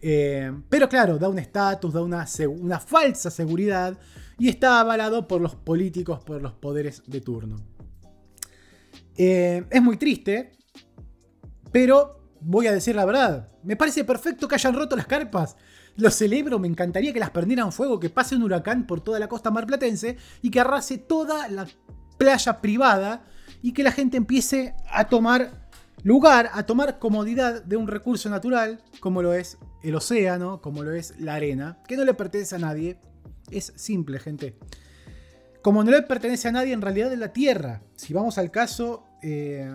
Eh, 0.02 0.52
pero 0.70 0.88
claro, 0.88 1.18
da 1.18 1.28
un 1.30 1.40
estatus, 1.40 1.94
da 1.94 2.02
una, 2.02 2.26
una 2.60 2.80
falsa 2.80 3.30
seguridad 3.30 3.98
y 4.38 4.50
está 4.50 4.80
avalado 4.80 5.28
por 5.28 5.42
los 5.42 5.56
políticos, 5.56 6.24
por 6.24 6.42
los 6.42 6.54
poderes 6.54 7.04
de 7.06 7.22
turno. 7.22 7.58
Eh, 9.16 9.66
es 9.70 9.82
muy 9.82 9.98
triste, 9.98 10.52
pero 11.72 12.24
voy 12.40 12.68
a 12.68 12.72
decir 12.72 12.96
la 12.96 13.06
verdad. 13.06 13.50
Me 13.64 13.76
parece 13.76 14.04
perfecto 14.04 14.48
que 14.48 14.56
hayan 14.56 14.74
roto 14.74 14.96
las 14.96 15.08
carpas. 15.08 15.56
Lo 15.96 16.10
celebro, 16.10 16.58
me 16.58 16.68
encantaría 16.68 17.14
que 17.14 17.20
las 17.20 17.30
prendieran 17.30 17.72
fuego, 17.72 18.00
que 18.00 18.10
pase 18.10 18.36
un 18.36 18.44
huracán 18.44 18.88
por 18.88 19.02
toda 19.02 19.20
la 19.20 19.28
costa 19.28 19.52
marplatense 19.52 20.18
y 20.42 20.50
que 20.50 20.60
arrase 20.60 20.98
toda 20.98 21.48
la 21.50 21.68
playa 22.18 22.62
privada 22.62 23.26
y 23.64 23.72
que 23.72 23.82
la 23.82 23.92
gente 23.92 24.18
empiece 24.18 24.76
a 24.92 25.06
tomar 25.06 25.50
lugar, 26.04 26.50
a 26.54 26.66
tomar 26.66 27.00
comodidad 27.00 27.64
de 27.64 27.78
un 27.78 27.88
recurso 27.88 28.30
natural 28.30 28.80
como 29.00 29.24
lo 29.24 29.34
es 29.34 29.58
el 29.82 29.96
océano, 29.96 30.62
como 30.62 30.84
lo 30.84 30.94
es 30.94 31.18
la 31.18 31.36
arena, 31.36 31.78
que 31.88 31.98
no 31.98 32.04
le 32.06 32.14
pertenece 32.14 32.56
a 32.56 32.60
nadie. 32.60 33.00
Es 33.50 33.74
simple, 33.76 34.20
gente. 34.20 34.58
Como 35.62 35.82
no 35.84 35.92
le 35.92 36.02
pertenece 36.02 36.50
a 36.50 36.52
nadie, 36.52 36.74
en 36.74 36.82
realidad 36.82 37.12
es 37.14 37.20
la 37.20 37.32
tierra. 37.32 37.82
Si 37.96 38.14
vamos 38.14 38.38
al 38.38 38.52
caso, 38.52 39.06
eh, 39.22 39.72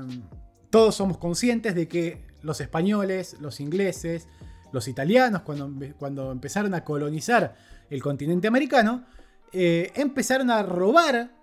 todos 0.68 0.94
somos 0.94 1.16
conscientes 1.16 1.74
de 1.74 1.88
que 1.88 2.26
los 2.42 2.60
españoles, 2.60 3.36
los 3.40 3.58
ingleses, 3.58 4.28
los 4.70 4.86
italianos, 4.86 5.42
cuando, 5.42 5.72
cuando 5.98 6.30
empezaron 6.30 6.74
a 6.74 6.84
colonizar 6.84 7.56
el 7.88 8.02
continente 8.02 8.48
americano, 8.48 9.06
eh, 9.50 9.92
empezaron 9.94 10.50
a 10.50 10.62
robar 10.62 11.37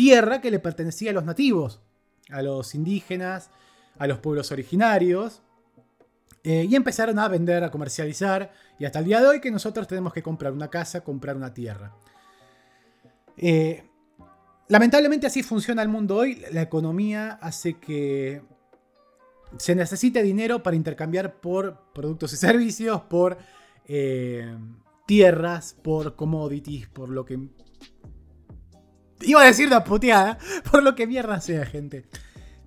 tierra 0.00 0.40
que 0.40 0.50
le 0.50 0.60
pertenecía 0.60 1.10
a 1.10 1.12
los 1.12 1.26
nativos, 1.26 1.78
a 2.30 2.40
los 2.40 2.74
indígenas, 2.74 3.50
a 3.98 4.06
los 4.06 4.18
pueblos 4.18 4.50
originarios. 4.50 5.42
Eh, 6.42 6.66
y 6.70 6.74
empezaron 6.74 7.18
a 7.18 7.28
vender, 7.28 7.62
a 7.62 7.70
comercializar. 7.70 8.50
Y 8.78 8.86
hasta 8.86 9.00
el 9.00 9.04
día 9.04 9.20
de 9.20 9.26
hoy 9.26 9.40
que 9.42 9.50
nosotros 9.50 9.86
tenemos 9.86 10.14
que 10.14 10.22
comprar 10.22 10.54
una 10.54 10.68
casa, 10.68 11.02
comprar 11.02 11.36
una 11.36 11.52
tierra. 11.52 11.94
Eh, 13.36 13.84
lamentablemente 14.68 15.26
así 15.26 15.42
funciona 15.42 15.82
el 15.82 15.90
mundo 15.90 16.16
hoy. 16.16 16.46
La 16.50 16.62
economía 16.62 17.32
hace 17.32 17.74
que 17.74 18.40
se 19.58 19.74
necesite 19.74 20.22
dinero 20.22 20.62
para 20.62 20.76
intercambiar 20.76 21.42
por 21.42 21.92
productos 21.92 22.32
y 22.32 22.36
servicios, 22.38 23.02
por 23.02 23.36
eh, 23.86 24.56
tierras, 25.06 25.76
por 25.82 26.16
commodities, 26.16 26.88
por 26.88 27.10
lo 27.10 27.26
que... 27.26 27.38
Iba 29.22 29.42
a 29.42 29.46
decir 29.46 29.66
una 29.66 29.84
puteada, 29.84 30.38
por 30.70 30.82
lo 30.82 30.94
que 30.94 31.06
mierda 31.06 31.40
sea, 31.40 31.66
gente. 31.66 32.04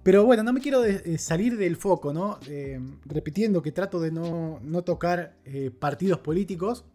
Pero 0.03 0.25
bueno, 0.25 0.43
no 0.43 0.51
me 0.51 0.59
quiero 0.59 0.83
eh, 0.83 1.17
salir 1.17 1.57
del 1.57 1.77
foco, 1.77 2.13
¿no? 2.13 2.37
Eh, 2.47 2.79
repitiendo 3.05 3.61
que 3.61 3.71
trato 3.71 4.01
de 4.01 4.11
no, 4.11 4.59
tocar 4.83 5.37
eh, 5.45 5.71
partidos 5.71 6.19
políticos. 6.19 6.85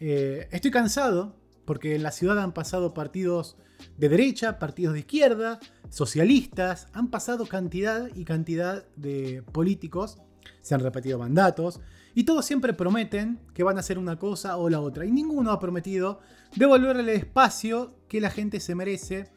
estoy 0.00 0.70
cansado 0.70 1.36
porque 1.66 1.94
en 1.94 2.02
la 2.02 2.10
ciudad 2.10 2.38
han 2.40 2.52
pasado 2.52 2.94
partidos 2.94 3.56
de 3.98 4.08
derecha, 4.08 4.58
partidos 4.58 4.94
de 4.94 5.00
izquierda, 5.00 5.60
socialistas, 5.90 6.88
han 6.92 7.10
pasado 7.10 7.46
cantidad 7.46 8.08
y 8.14 8.24
cantidad 8.24 8.84
de 8.96 9.44
políticos, 9.52 10.18
se 10.60 10.74
han 10.74 10.80
repetido 10.80 11.18
mandatos, 11.18 11.80
y 12.14 12.24
todos 12.24 12.44
siempre 12.44 12.74
prometen 12.74 13.40
que 13.54 13.62
van 13.62 13.76
a 13.76 13.80
hacer 13.80 13.98
una 13.98 14.18
cosa 14.18 14.56
o 14.56 14.68
la 14.68 14.80
otra, 14.80 15.04
y 15.04 15.12
ninguno 15.12 15.50
ha 15.50 15.58
prometido 15.58 16.20
devolverle 16.56 17.02
el 17.02 17.08
espacio 17.08 17.94
que 18.08 18.20
la 18.20 18.30
gente 18.30 18.60
se 18.60 18.74
merece 18.74 19.30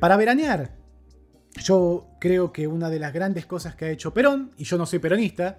para 0.00 0.16
veranear, 0.16 0.76
yo 1.56 2.08
creo 2.20 2.52
que 2.52 2.66
una 2.66 2.90
de 2.90 2.98
las 2.98 3.12
grandes 3.12 3.46
cosas 3.46 3.74
que 3.74 3.86
ha 3.86 3.90
hecho 3.90 4.14
Perón, 4.14 4.52
y 4.56 4.64
yo 4.64 4.78
no 4.78 4.86
soy 4.86 4.98
peronista, 4.98 5.58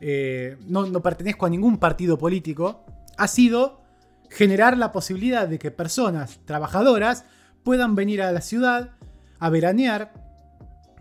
eh, 0.00 0.56
no 0.66 1.02
pertenezco 1.02 1.46
a 1.46 1.50
ningún 1.50 1.78
partido 1.78 2.18
político, 2.18 2.84
ha 3.16 3.28
sido 3.28 3.82
generar 4.30 4.76
la 4.76 4.92
posibilidad 4.92 5.46
de 5.46 5.58
que 5.58 5.70
personas 5.70 6.40
trabajadoras 6.44 7.24
puedan 7.62 7.94
venir 7.94 8.22
a 8.22 8.32
la 8.32 8.40
ciudad 8.40 8.90
a 9.38 9.50
veranear 9.50 10.12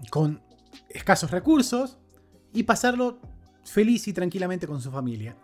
con 0.10 0.42
escasos 0.90 1.32
recursos 1.32 1.98
y 2.54 2.64
pasarlo 2.64 3.20
feliz 3.64 4.08
y 4.08 4.14
tranquilamente 4.14 4.68
con 4.68 4.82
su 4.82 4.92
familia. 4.92 5.36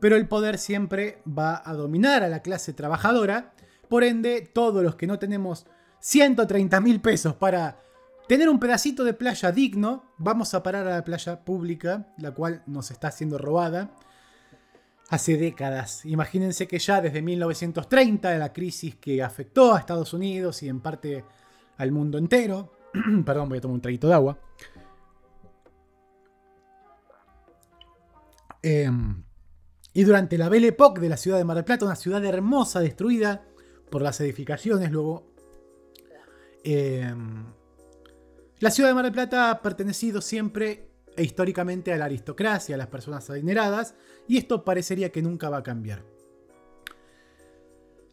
Pero 0.00 0.16
el 0.16 0.26
poder 0.26 0.58
siempre 0.58 1.22
va 1.26 1.62
a 1.64 1.74
dominar 1.74 2.22
a 2.22 2.28
la 2.28 2.42
clase 2.42 2.72
trabajadora, 2.72 3.52
por 3.88 4.04
ende 4.04 4.50
todos 4.52 4.82
los 4.82 4.96
que 4.96 5.06
no 5.06 5.18
tenemos 5.18 5.66
130 6.00 6.80
mil 6.80 7.00
pesos 7.00 7.34
para 7.34 7.78
tener 8.26 8.48
un 8.48 8.58
pedacito 8.58 9.04
de 9.04 9.14
playa 9.14 9.52
digno, 9.52 10.04
vamos 10.18 10.54
a 10.54 10.62
parar 10.62 10.86
a 10.86 10.96
la 10.96 11.04
playa 11.04 11.44
pública, 11.44 12.06
la 12.18 12.32
cual 12.32 12.62
nos 12.66 12.90
está 12.90 13.10
siendo 13.10 13.38
robada 13.38 13.90
hace 15.12 15.36
décadas. 15.36 16.06
Imagínense 16.06 16.66
que 16.66 16.78
ya 16.78 17.02
desde 17.02 17.20
1930, 17.20 18.38
la 18.38 18.52
crisis 18.52 18.96
que 18.96 19.22
afectó 19.22 19.74
a 19.74 19.78
Estados 19.78 20.14
Unidos 20.14 20.62
y 20.62 20.68
en 20.68 20.80
parte 20.80 21.24
al 21.76 21.92
mundo 21.92 22.16
entero, 22.16 22.72
perdón, 23.26 23.50
voy 23.50 23.58
a 23.58 23.60
tomar 23.60 23.74
un 23.74 23.82
traguito 23.82 24.08
de 24.08 24.14
agua. 24.14 24.38
Em, 28.62 29.24
y 29.92 30.04
durante 30.04 30.38
la 30.38 30.48
Belle 30.48 30.68
Époque 30.68 31.00
de 31.00 31.08
la 31.08 31.16
ciudad 31.16 31.38
de 31.38 31.44
Mar 31.44 31.56
del 31.56 31.64
Plata, 31.64 31.84
una 31.84 31.96
ciudad 31.96 32.24
hermosa, 32.24 32.80
destruida 32.80 33.44
por 33.90 34.02
las 34.02 34.20
edificaciones, 34.20 34.90
luego 34.90 35.34
em, 36.64 37.44
la 38.60 38.70
ciudad 38.70 38.90
de 38.90 38.94
Mar 38.94 39.04
del 39.04 39.12
Plata 39.12 39.50
ha 39.50 39.60
pertenecido 39.60 40.20
siempre 40.20 40.88
e 41.16 41.24
históricamente 41.24 41.92
a 41.92 41.98
la 41.98 42.06
aristocracia, 42.06 42.74
a 42.74 42.78
las 42.78 42.86
personas 42.86 43.28
adineradas, 43.28 43.94
y 44.28 44.38
esto 44.38 44.64
parecería 44.64 45.10
que 45.10 45.20
nunca 45.20 45.50
va 45.50 45.58
a 45.58 45.62
cambiar. 45.62 46.04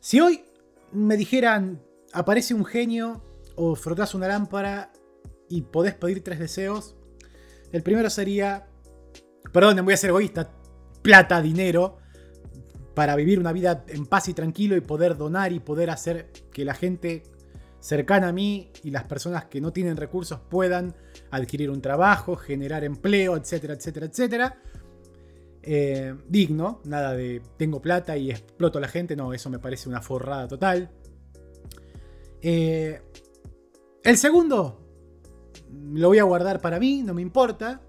Si 0.02 0.20
hoy 0.20 0.44
me 0.92 1.16
dijeran, 1.16 1.82
aparece 2.14 2.54
un 2.54 2.66
genio 2.66 3.24
o 3.56 3.76
frotas 3.76 4.16
una 4.16 4.28
lámpara 4.28 4.92
y 5.48 5.62
podés 5.62 5.94
pedir 5.94 6.24
tres 6.24 6.40
deseos, 6.40 6.96
el 7.72 7.84
primero 7.84 8.10
sería, 8.10 8.68
perdón, 9.52 9.84
voy 9.84 9.94
a 9.94 9.98
ser 9.98 10.10
egoísta, 10.10 10.50
plata, 11.02 11.42
dinero, 11.42 11.98
para 12.94 13.16
vivir 13.16 13.40
una 13.40 13.54
vida 13.54 13.86
en 13.88 14.06
paz 14.06 14.28
y 14.28 14.34
tranquilo 14.34 14.76
y 14.76 14.82
poder 14.82 15.16
donar 15.18 15.54
y 15.54 15.60
poder 15.60 15.90
hacer 15.90 16.32
que 16.52 16.66
la 16.66 16.74
gente 16.74 17.24
cercana 17.80 18.30
a 18.30 18.32
mí 18.34 18.72
y 18.84 18.92
las 18.92 19.06
personas 19.06 19.46
que 19.46 19.62
no 19.62 19.72
tienen 19.72 19.96
recursos 19.96 20.40
puedan 20.50 20.96
adquirir 21.32 21.70
un 21.70 21.82
trabajo, 21.82 22.36
generar 22.36 22.84
empleo, 22.84 23.38
etcétera, 23.38 23.74
etcétera, 23.74 24.06
etcétera. 24.08 24.62
Eh, 25.62 26.16
digno, 26.28 26.82
nada 26.86 27.14
de 27.14 27.42
tengo 27.58 27.82
plata 27.82 28.18
y 28.18 28.32
exploto 28.32 28.78
a 28.78 28.82
la 28.82 28.88
gente, 28.88 29.16
no, 29.16 29.34
eso 29.34 29.50
me 29.50 29.60
parece 29.60 29.88
una 29.88 30.02
forrada 30.02 30.48
total. 30.48 30.90
Eh, 32.42 33.02
el 34.04 34.18
segundo 34.18 34.80
lo 35.72 36.08
voy 36.08 36.20
a 36.20 36.24
guardar 36.24 36.62
para 36.62 36.80
mí, 36.80 37.04
no 37.04 37.14
me 37.14 37.22
importa. 37.22 37.82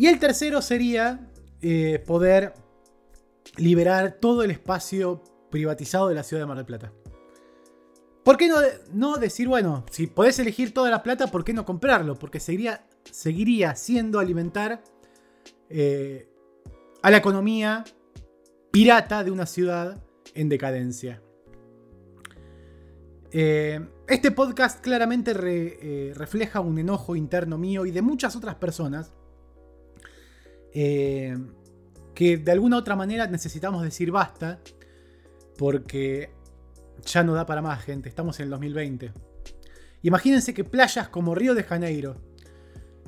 Y 0.00 0.06
el 0.06 0.18
tercero 0.18 0.62
sería 0.62 1.30
eh, 1.60 2.02
poder 2.06 2.54
liberar 3.58 4.12
todo 4.18 4.42
el 4.42 4.50
espacio 4.50 5.22
privatizado 5.50 6.08
de 6.08 6.14
la 6.14 6.22
ciudad 6.22 6.40
de 6.40 6.46
Mar 6.46 6.56
del 6.56 6.64
Plata. 6.64 6.90
¿Por 8.24 8.38
qué 8.38 8.50
no, 8.94 9.16
decir, 9.18 9.46
bueno, 9.46 9.84
si 9.90 10.06
podés 10.06 10.38
elegir 10.38 10.72
toda 10.72 10.88
la 10.88 11.02
plata, 11.02 11.26
¿por 11.26 11.44
qué 11.44 11.52
no 11.52 11.66
comprarlo? 11.66 12.18
Porque 12.18 12.40
seguiría, 12.40 12.86
seguiría 13.10 13.74
siendo 13.74 14.18
alimentar 14.18 14.82
eh, 15.68 16.30
a 17.02 17.10
la 17.10 17.18
economía 17.18 17.84
pirata 18.70 19.22
de 19.22 19.30
una 19.30 19.44
ciudad 19.44 20.02
en 20.32 20.48
decadencia. 20.48 21.20
Eh, 23.32 23.86
este 24.08 24.30
podcast 24.30 24.80
claramente 24.80 25.34
refleja 25.34 26.60
un 26.60 26.78
enojo 26.78 27.16
interno 27.16 27.58
mío 27.58 27.84
y 27.84 27.90
de 27.90 28.00
muchas 28.00 28.34
otras 28.34 28.54
personas 28.54 29.12
que 30.72 32.36
de 32.36 32.52
alguna 32.52 32.76
otra 32.76 32.96
manera 32.96 33.26
necesitamos 33.26 33.82
decir 33.82 34.10
basta 34.10 34.60
porque 35.58 36.30
ya 37.04 37.22
no 37.22 37.34
da 37.34 37.46
para 37.46 37.62
más, 37.62 37.82
gente. 37.82 38.08
Estamos 38.08 38.38
en 38.40 38.44
el 38.44 38.50
2020. 38.50 39.12
Imagínense 40.02 40.54
que 40.54 40.64
playas 40.64 41.08
como 41.08 41.34
Río 41.34 41.54
de 41.54 41.62
Janeiro, 41.62 42.16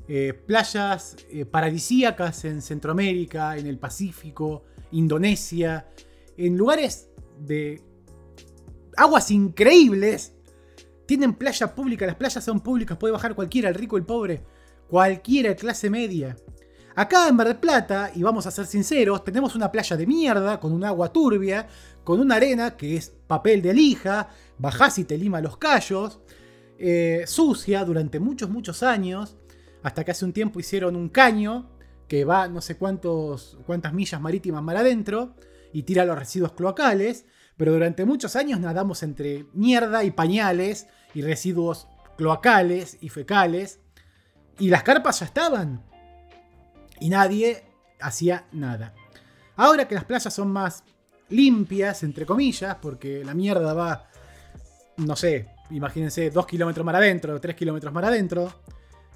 eh, 0.09 0.35
playas 0.35 1.17
eh, 1.31 1.47
paradisíacas 1.47 2.45
en 2.45 2.61
Centroamérica, 2.61 3.57
en 3.57 3.67
el 3.67 3.79
Pacífico, 3.79 4.65
Indonesia, 4.91 5.87
en 6.37 6.57
lugares 6.57 7.09
de 7.39 7.83
aguas 8.97 9.31
increíbles, 9.31 10.35
tienen 11.07 11.35
playa 11.35 11.75
pública, 11.75 12.07
las 12.07 12.17
playas 12.17 12.45
son 12.45 12.61
públicas, 12.61 12.99
puede 12.99 13.13
bajar 13.13 13.35
cualquiera, 13.35 13.69
el 13.69 13.75
rico, 13.75 13.97
el 13.97 14.05
pobre, 14.05 14.43
cualquiera, 14.89 15.55
clase 15.55 15.89
media. 15.89 16.37
Acá 16.95 17.29
en 17.29 17.37
Mar 17.37 17.47
del 17.47 17.57
Plata, 17.57 18.11
y 18.15 18.23
vamos 18.23 18.47
a 18.47 18.51
ser 18.51 18.67
sinceros, 18.67 19.25
tenemos 19.25 19.55
una 19.55 19.73
playa 19.73 19.97
de 19.97 20.07
mierda, 20.07 20.61
con 20.61 20.73
un 20.73 20.85
agua 20.85 21.11
turbia, 21.11 21.67
con 22.05 22.21
una 22.21 22.35
arena 22.35 22.77
que 22.77 22.97
es 22.97 23.11
papel 23.27 23.63
de 23.63 23.73
lija, 23.73 24.29
bajás 24.59 24.99
y 24.99 25.05
te 25.05 25.17
lima 25.17 25.41
los 25.41 25.57
callos, 25.57 26.21
eh, 26.79 27.25
sucia 27.27 27.83
durante 27.85 28.21
muchos, 28.21 28.51
muchos 28.51 28.83
años, 28.83 29.37
hasta 29.83 30.05
que 30.05 30.11
hace 30.11 30.27
un 30.27 30.35
tiempo 30.35 30.61
hicieron 30.61 30.95
un 30.95 31.09
caño 31.09 31.71
que 32.09 32.27
va 32.27 32.47
no 32.49 32.61
sé 32.61 32.77
cuántos, 32.77 33.57
cuántas 33.65 33.95
millas 33.95 34.21
marítimas 34.21 34.63
mar 34.63 34.77
adentro 34.77 35.35
y 35.73 35.85
tira 35.85 36.05
los 36.05 36.19
residuos 36.19 36.53
cloacales, 36.53 37.25
pero 37.57 37.73
durante 37.73 38.05
muchos 38.05 38.37
años 38.37 38.61
nadamos 38.61 39.03
entre 39.03 39.47
mierda 39.55 40.05
y 40.05 40.11
pañales 40.11 40.89
y 41.15 41.23
residuos 41.23 41.89
cloacales 42.19 42.99
y 43.01 43.09
fecales, 43.09 43.81
y 44.59 44.69
las 44.69 44.83
carpas 44.83 45.21
ya 45.21 45.27
estaban, 45.27 45.83
y 47.03 47.09
nadie 47.09 47.65
hacía 48.01 48.47
nada. 48.53 48.95
Ahora 49.57 49.89
que 49.89 49.97
las 49.97 50.05
playas 50.05 50.33
son 50.33 50.53
más 50.53 50.85
limpias, 51.29 52.05
entre 52.05 52.25
comillas, 52.25 52.77
porque 52.81 53.25
la 53.25 53.35
mierda 53.35 53.75
va, 53.75 54.09
no 54.99 55.17
sé, 55.17 55.49
imagínense, 55.71 56.31
2 56.31 56.47
kilómetros 56.47 56.87
más 56.87 56.95
adentro, 56.95 57.41
3 57.41 57.57
kilómetros 57.57 57.93
más 57.93 58.05
adentro, 58.05 58.53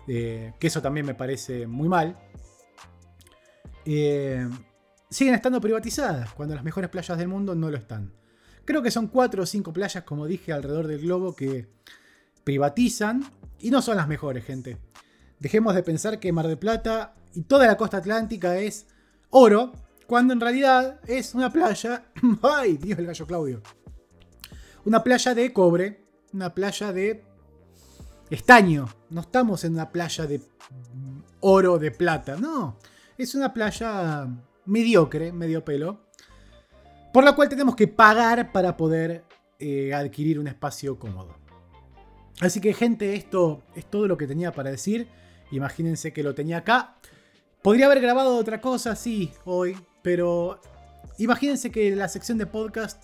eh, 0.08 0.52
que 0.58 0.66
eso 0.66 0.82
también 0.82 1.06
me 1.06 1.14
parece 1.14 1.68
muy 1.68 1.88
mal. 1.88 2.16
Eh, 3.84 4.48
siguen 5.08 5.34
estando 5.34 5.60
privatizadas, 5.60 6.32
cuando 6.32 6.56
las 6.56 6.64
mejores 6.64 6.90
playas 6.90 7.16
del 7.16 7.28
mundo 7.28 7.54
no 7.54 7.70
lo 7.70 7.76
están. 7.76 8.12
Creo 8.64 8.82
que 8.82 8.90
son 8.90 9.06
4 9.06 9.44
o 9.44 9.46
5 9.46 9.72
playas, 9.72 10.02
como 10.02 10.26
dije, 10.26 10.52
alrededor 10.52 10.88
del 10.88 11.02
globo 11.02 11.36
que 11.36 11.68
privatizan 12.42 13.24
y 13.60 13.70
no 13.70 13.80
son 13.80 13.96
las 13.96 14.08
mejores, 14.08 14.44
gente. 14.44 14.76
Dejemos 15.38 15.74
de 15.74 15.82
pensar 15.82 16.18
que 16.18 16.32
Mar 16.32 16.48
de 16.48 16.56
Plata 16.56 17.14
y 17.34 17.42
toda 17.42 17.66
la 17.66 17.76
costa 17.76 17.98
atlántica 17.98 18.58
es 18.58 18.86
oro, 19.30 19.72
cuando 20.06 20.32
en 20.32 20.40
realidad 20.40 21.00
es 21.06 21.34
una 21.34 21.52
playa. 21.52 22.06
¡Ay, 22.42 22.76
Dios, 22.76 22.98
el 22.98 23.06
gallo 23.06 23.26
Claudio! 23.26 23.62
Una 24.84 25.02
playa 25.02 25.34
de 25.34 25.52
cobre, 25.52 26.04
una 26.32 26.54
playa 26.54 26.92
de 26.92 27.24
estaño. 28.30 28.88
No 29.10 29.20
estamos 29.22 29.64
en 29.64 29.74
una 29.74 29.90
playa 29.90 30.26
de 30.26 30.40
oro, 31.40 31.78
de 31.78 31.90
plata. 31.90 32.36
No. 32.36 32.78
Es 33.18 33.34
una 33.34 33.52
playa 33.52 34.28
mediocre, 34.64 35.32
medio 35.32 35.64
pelo. 35.64 36.06
Por 37.12 37.24
la 37.24 37.34
cual 37.34 37.48
tenemos 37.48 37.74
que 37.74 37.88
pagar 37.88 38.52
para 38.52 38.76
poder 38.76 39.24
eh, 39.58 39.92
adquirir 39.92 40.38
un 40.38 40.48
espacio 40.48 40.98
cómodo. 40.98 41.36
Así 42.40 42.60
que 42.60 42.74
gente, 42.74 43.14
esto 43.14 43.62
es 43.74 43.86
todo 43.86 44.06
lo 44.06 44.16
que 44.16 44.26
tenía 44.26 44.52
para 44.52 44.70
decir. 44.70 45.08
Imagínense 45.50 46.12
que 46.12 46.22
lo 46.22 46.34
tenía 46.34 46.58
acá. 46.58 46.96
Podría 47.62 47.86
haber 47.86 48.00
grabado 48.00 48.36
otra 48.36 48.60
cosa, 48.60 48.94
sí, 48.94 49.32
hoy, 49.44 49.76
pero 50.02 50.60
imagínense 51.18 51.70
que 51.70 51.94
la 51.96 52.08
sección 52.08 52.38
de 52.38 52.46
podcast 52.46 53.02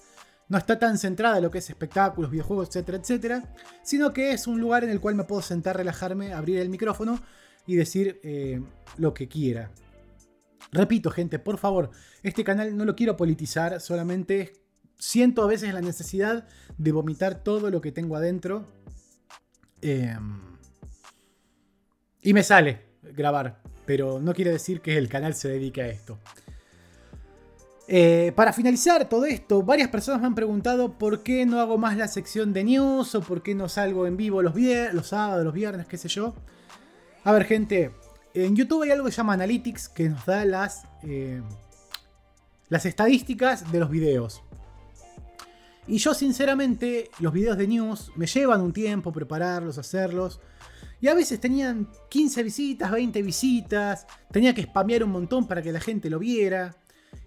no 0.49 0.59
está 0.59 0.79
tan 0.79 0.99
centrada 0.99 1.39
en 1.39 1.45
lo 1.45 1.51
que 1.51 1.59
es 1.59 1.71
espectáculos, 1.71 2.31
videojuegos, 2.31 2.69
etcétera, 2.69 2.99
etcétera, 2.99 3.55
sino 3.83 4.13
que 4.13 4.33
es 4.33 4.47
un 4.47 4.61
lugar 4.61 4.85
en 4.85 4.91
el 4.91 5.01
cual 5.01 5.15
me 5.15 5.25
puedo 5.25 5.43
sentar, 5.43 5.77
relajarme, 5.77 6.33
abrir 6.33 6.59
el 6.59 6.69
micrófono 6.69 7.21
y 7.67 7.77
decir 7.77 8.21
eh, 8.23 8.63
lo 8.99 9.15
que 9.15 9.29
quiera. 9.29 9.71
Repito, 10.71 11.11
gente, 11.11 11.39
por 11.39 11.59
favor, 11.59 11.91
este 12.23 12.45
canal 12.45 12.77
no 12.77 12.85
lo 12.85 12.95
quiero 12.95 13.17
politizar, 13.17 13.81
solamente 13.81 14.53
siento 14.99 15.43
a 15.43 15.47
veces 15.47 15.75
la 15.75 15.81
necesidad 15.81 16.47
de 16.79 16.93
vomitar 16.93 17.43
todo 17.43 17.71
lo 17.71 17.81
que 17.81 17.91
tengo 17.91 18.17
adentro. 18.17 18.67
Em, 19.81 20.52
y 22.23 22.33
me 22.33 22.43
sale 22.43 22.83
grabar, 23.03 23.61
pero 23.85 24.21
no 24.21 24.33
quiere 24.35 24.53
decir 24.53 24.81
que 24.81 24.97
el 24.97 25.09
canal 25.09 25.35
se 25.35 25.49
dedique 25.49 25.83
a 25.83 25.89
esto. 25.89 26.19
Eh, 27.89 28.33
para 28.37 28.53
finalizar 28.53 29.09
todo 29.09 29.25
esto, 29.25 29.63
varias 29.63 29.89
personas 29.89 30.21
me 30.21 30.29
han 30.29 30.35
preguntado 30.35 30.97
por 30.97 31.23
qué 31.23 31.45
no 31.45 31.61
hago 31.61 31.79
más 31.79 31.97
la 31.97 32.09
sección 32.09 32.53
de 32.53 32.65
news 32.65 33.15
o 33.15 33.21
por 33.21 33.43
qué 33.43 33.55
no 33.55 33.69
salgo 33.69 34.07
en 34.07 34.17
vivo 34.17 34.41
los, 34.41 34.55
los 34.93 35.09
sábados, 35.09 35.45
los 35.45 35.53
viernes, 35.53 35.87
qué 35.87 35.99
sé 35.99 36.09
yo. 36.09 36.35
A 37.25 37.33
ver, 37.33 37.45
gente, 37.45 37.91
en 38.35 38.57
YouTube 38.57 38.83
hay 38.83 38.93
algo 38.93 39.05
que 39.05 39.11
se 39.11 39.19
llama 39.19 39.35
Analytics 39.35 39.89
que 39.89 40.09
nos 40.09 40.25
da 40.25 40.45
las, 40.45 40.85
eh, 41.03 41.43
las 42.69 42.87
estadísticas 42.87 43.71
de 43.71 43.81
los 43.81 43.91
videos. 43.91 44.43
Y 45.87 45.99
yo 45.99 46.15
sinceramente 46.15 47.11
los 47.19 47.33
videos 47.33 47.59
de 47.59 47.67
news 47.67 48.13
me 48.15 48.27
llevan 48.27 48.61
un 48.61 48.73
tiempo 48.73 49.13
prepararlos, 49.13 49.79
hacerlos. 49.79 50.41
Y 51.03 51.09
a 51.09 51.15
veces 51.15 51.41
tenían 51.41 51.89
15 52.11 52.45
visitas, 52.45 52.91
20 52.91 53.23
visitas, 53.23 54.07
tenía 54.31 54.55
que 54.55 54.63
spamear 54.63 55.03
un 55.03 55.11
montón 55.11 55.49
para 55.49 55.61
que 55.61 55.73
la 55.73 55.81
gente 55.81 56.09
lo 56.09 56.21
viera. 56.21 56.77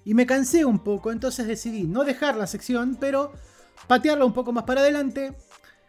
Y 0.06 0.14
me 0.14 0.26
cansé 0.26 0.64
un 0.64 0.80
poco, 0.80 1.12
entonces 1.12 1.46
decidí 1.46 1.84
no 1.84 2.06
dejar 2.06 2.38
la 2.38 2.48
sección, 2.48 2.96
pero 2.98 3.34
patearla 3.88 4.24
un 4.24 4.32
poco 4.32 4.54
más 4.54 4.64
para 4.64 4.80
adelante. 4.80 5.34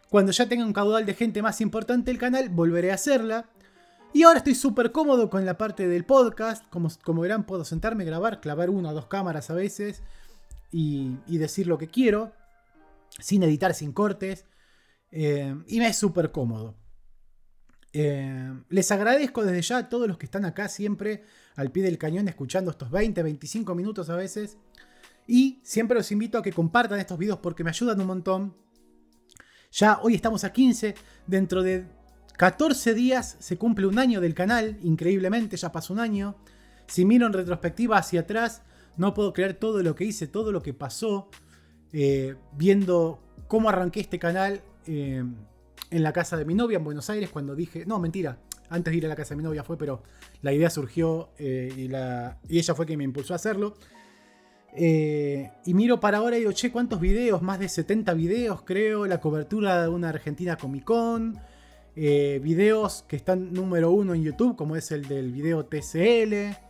Cuando 0.09 0.33
ya 0.33 0.49
tenga 0.49 0.65
un 0.65 0.73
caudal 0.73 1.05
de 1.05 1.13
gente 1.13 1.41
más 1.41 1.61
importante 1.61 2.11
el 2.11 2.17
canal, 2.17 2.49
volveré 2.49 2.91
a 2.91 2.95
hacerla. 2.95 3.45
Y 4.11 4.23
ahora 4.23 4.39
estoy 4.39 4.55
súper 4.55 4.91
cómodo 4.91 5.29
con 5.29 5.45
la 5.45 5.57
parte 5.57 5.87
del 5.87 6.03
podcast. 6.03 6.65
Como, 6.69 7.21
verán, 7.21 7.45
puedo 7.45 7.63
sentarme, 7.63 8.03
grabar, 8.03 8.41
clavar 8.41 8.69
una 8.69 8.89
o 8.89 8.93
dos 8.93 9.05
cámaras 9.05 9.49
a 9.49 9.53
veces 9.53 10.03
y, 10.73 11.15
y 11.25 11.37
decir 11.37 11.67
lo 11.67 11.77
que 11.77 11.87
quiero 11.87 12.33
sin 13.19 13.43
editar, 13.43 13.73
sin 13.73 13.93
cortes. 13.93 14.45
Eh, 15.09 15.55
y 15.67 15.79
me 15.79 15.87
es 15.87 15.97
súper 15.97 16.33
cómodo. 16.33 16.75
Eh, 17.93 18.53
les 18.69 18.91
agradezco 18.91 19.43
desde 19.43 19.61
ya 19.61 19.77
a 19.77 19.89
todos 19.89 20.07
los 20.07 20.17
que 20.17 20.25
están 20.25 20.45
acá 20.45 20.67
siempre 20.67 21.23
al 21.55 21.71
pie 21.71 21.83
del 21.83 21.97
cañón 21.97 22.27
escuchando 22.27 22.71
estos 22.71 22.91
20, 22.91 23.23
25 23.23 23.75
minutos 23.75 24.09
a 24.09 24.15
veces. 24.15 24.57
Y 25.25 25.59
siempre 25.63 25.97
los 25.97 26.11
invito 26.11 26.37
a 26.37 26.43
que 26.43 26.53
compartan 26.53 26.99
estos 26.99 27.17
videos 27.17 27.39
porque 27.39 27.63
me 27.63 27.69
ayudan 27.69 27.99
un 27.99 28.07
montón. 28.07 28.55
Ya 29.71 29.99
hoy 30.01 30.15
estamos 30.15 30.43
a 30.43 30.53
15, 30.53 30.95
dentro 31.25 31.63
de 31.63 31.85
14 32.37 32.93
días 32.93 33.35
se 33.39 33.57
cumple 33.57 33.87
un 33.87 33.99
año 33.99 34.21
del 34.21 34.33
canal, 34.35 34.77
increíblemente 34.83 35.57
ya 35.57 35.71
pasó 35.71 35.93
un 35.93 35.99
año. 35.99 36.35
Si 36.87 37.03
miro 37.03 37.25
en 37.25 37.33
retrospectiva 37.33 37.97
hacia 37.97 38.21
atrás, 38.21 38.61
no 38.95 39.13
puedo 39.13 39.33
creer 39.33 39.55
todo 39.55 39.83
lo 39.83 39.95
que 39.95 40.05
hice, 40.05 40.27
todo 40.27 40.51
lo 40.51 40.61
que 40.61 40.73
pasó. 40.73 41.29
Eh, 41.93 42.35
viendo 42.53 43.19
cómo 43.47 43.69
arranqué 43.69 44.01
este 44.01 44.19
canal 44.19 44.61
eh, 44.85 45.23
en 45.89 46.03
la 46.03 46.13
casa 46.13 46.37
de 46.37 46.45
mi 46.45 46.53
novia 46.53 46.77
en 46.77 46.83
Buenos 46.83 47.09
Aires, 47.09 47.29
cuando 47.29 47.55
dije, 47.55 47.85
no, 47.85 47.99
mentira, 47.99 48.37
antes 48.69 48.91
de 48.91 48.97
ir 48.97 49.05
a 49.05 49.09
la 49.09 49.15
casa 49.15 49.29
de 49.29 49.37
mi 49.37 49.43
novia 49.43 49.63
fue, 49.63 49.77
pero 49.77 50.03
la 50.41 50.53
idea 50.53 50.69
surgió 50.69 51.29
eh, 51.37 51.73
y, 51.75 51.87
la, 51.87 52.37
y, 52.47 52.59
ella 52.59 52.75
fue 52.75 52.85
quien 52.85 52.97
me 52.97 53.03
impulsó 53.03 53.33
a 53.33 53.37
hacerlo. 53.37 53.75
y 54.75 55.73
miro 55.73 55.99
para 55.99 56.17
ahora 56.17 56.35
y 56.37 56.39
digo, 56.39 56.51
che, 56.51 56.71
¿cuántos 56.71 56.99
videos? 56.99 57.41
Más 57.41 57.59
de 57.59 57.69
70 57.69 58.13
videos, 58.13 58.61
creo. 58.63 59.05
La 59.05 59.19
cobertura 59.19 59.83
de 59.83 59.87
una 59.87 60.09
Argentina 60.09 60.57
Comic 60.57 60.83
Con. 60.83 61.39
videos 61.95 63.05
que 63.07 63.15
están 63.15 63.53
número 63.53 63.91
uno 63.91 64.13
en 64.13 64.23
YouTube, 64.23 64.55
como 64.55 64.75
es 64.75 64.91
el 64.91 65.07
del 65.07 65.31
video 65.31 65.65
TCL. 65.65 66.67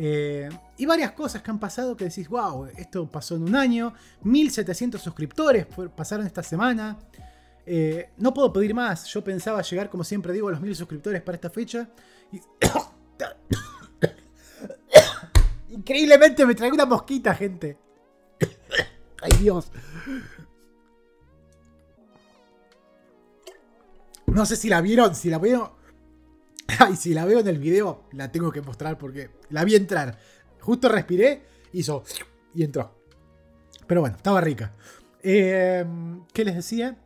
Eh, 0.00 0.48
y 0.76 0.86
varias 0.86 1.10
cosas 1.10 1.42
que 1.42 1.50
han 1.50 1.58
pasado 1.58 1.96
que 1.96 2.04
decís, 2.04 2.28
wow, 2.28 2.66
esto 2.76 3.10
pasó 3.10 3.34
en 3.34 3.42
un 3.42 3.56
año. 3.56 3.92
1700 4.22 5.02
suscriptores 5.02 5.66
pasaron 5.96 6.24
esta 6.24 6.44
semana. 6.44 6.96
Eh, 7.70 8.12
no 8.16 8.32
puedo 8.32 8.50
pedir 8.50 8.72
más. 8.72 9.04
Yo 9.08 9.22
pensaba 9.22 9.60
llegar, 9.60 9.90
como 9.90 10.02
siempre 10.02 10.32
digo, 10.32 10.48
a 10.48 10.52
los 10.52 10.60
1000 10.62 10.74
suscriptores 10.74 11.20
para 11.20 11.36
esta 11.36 11.50
fecha. 11.50 11.90
Increíblemente 15.68 16.46
me 16.46 16.54
traigo 16.54 16.74
una 16.74 16.86
mosquita, 16.86 17.34
gente. 17.34 17.76
Ay 19.20 19.32
Dios. 19.38 19.70
No 24.24 24.46
sé 24.46 24.56
si 24.56 24.70
la 24.70 24.80
vieron, 24.80 25.14
si 25.14 25.28
la 25.28 25.38
vieron. 25.38 25.68
Ay, 26.78 26.96
si 26.96 27.12
la 27.12 27.26
veo 27.26 27.40
en 27.40 27.48
el 27.48 27.58
video, 27.58 28.04
la 28.12 28.32
tengo 28.32 28.50
que 28.50 28.62
mostrar 28.62 28.96
porque 28.96 29.28
la 29.50 29.62
vi 29.64 29.74
entrar. 29.74 30.18
Justo 30.60 30.88
respiré, 30.88 31.42
hizo 31.74 32.02
y 32.54 32.64
entró. 32.64 32.94
Pero 33.86 34.00
bueno, 34.00 34.16
estaba 34.16 34.40
rica. 34.40 34.72
Em, 35.22 36.24
¿Qué 36.32 36.46
les 36.46 36.54
decía? 36.54 36.96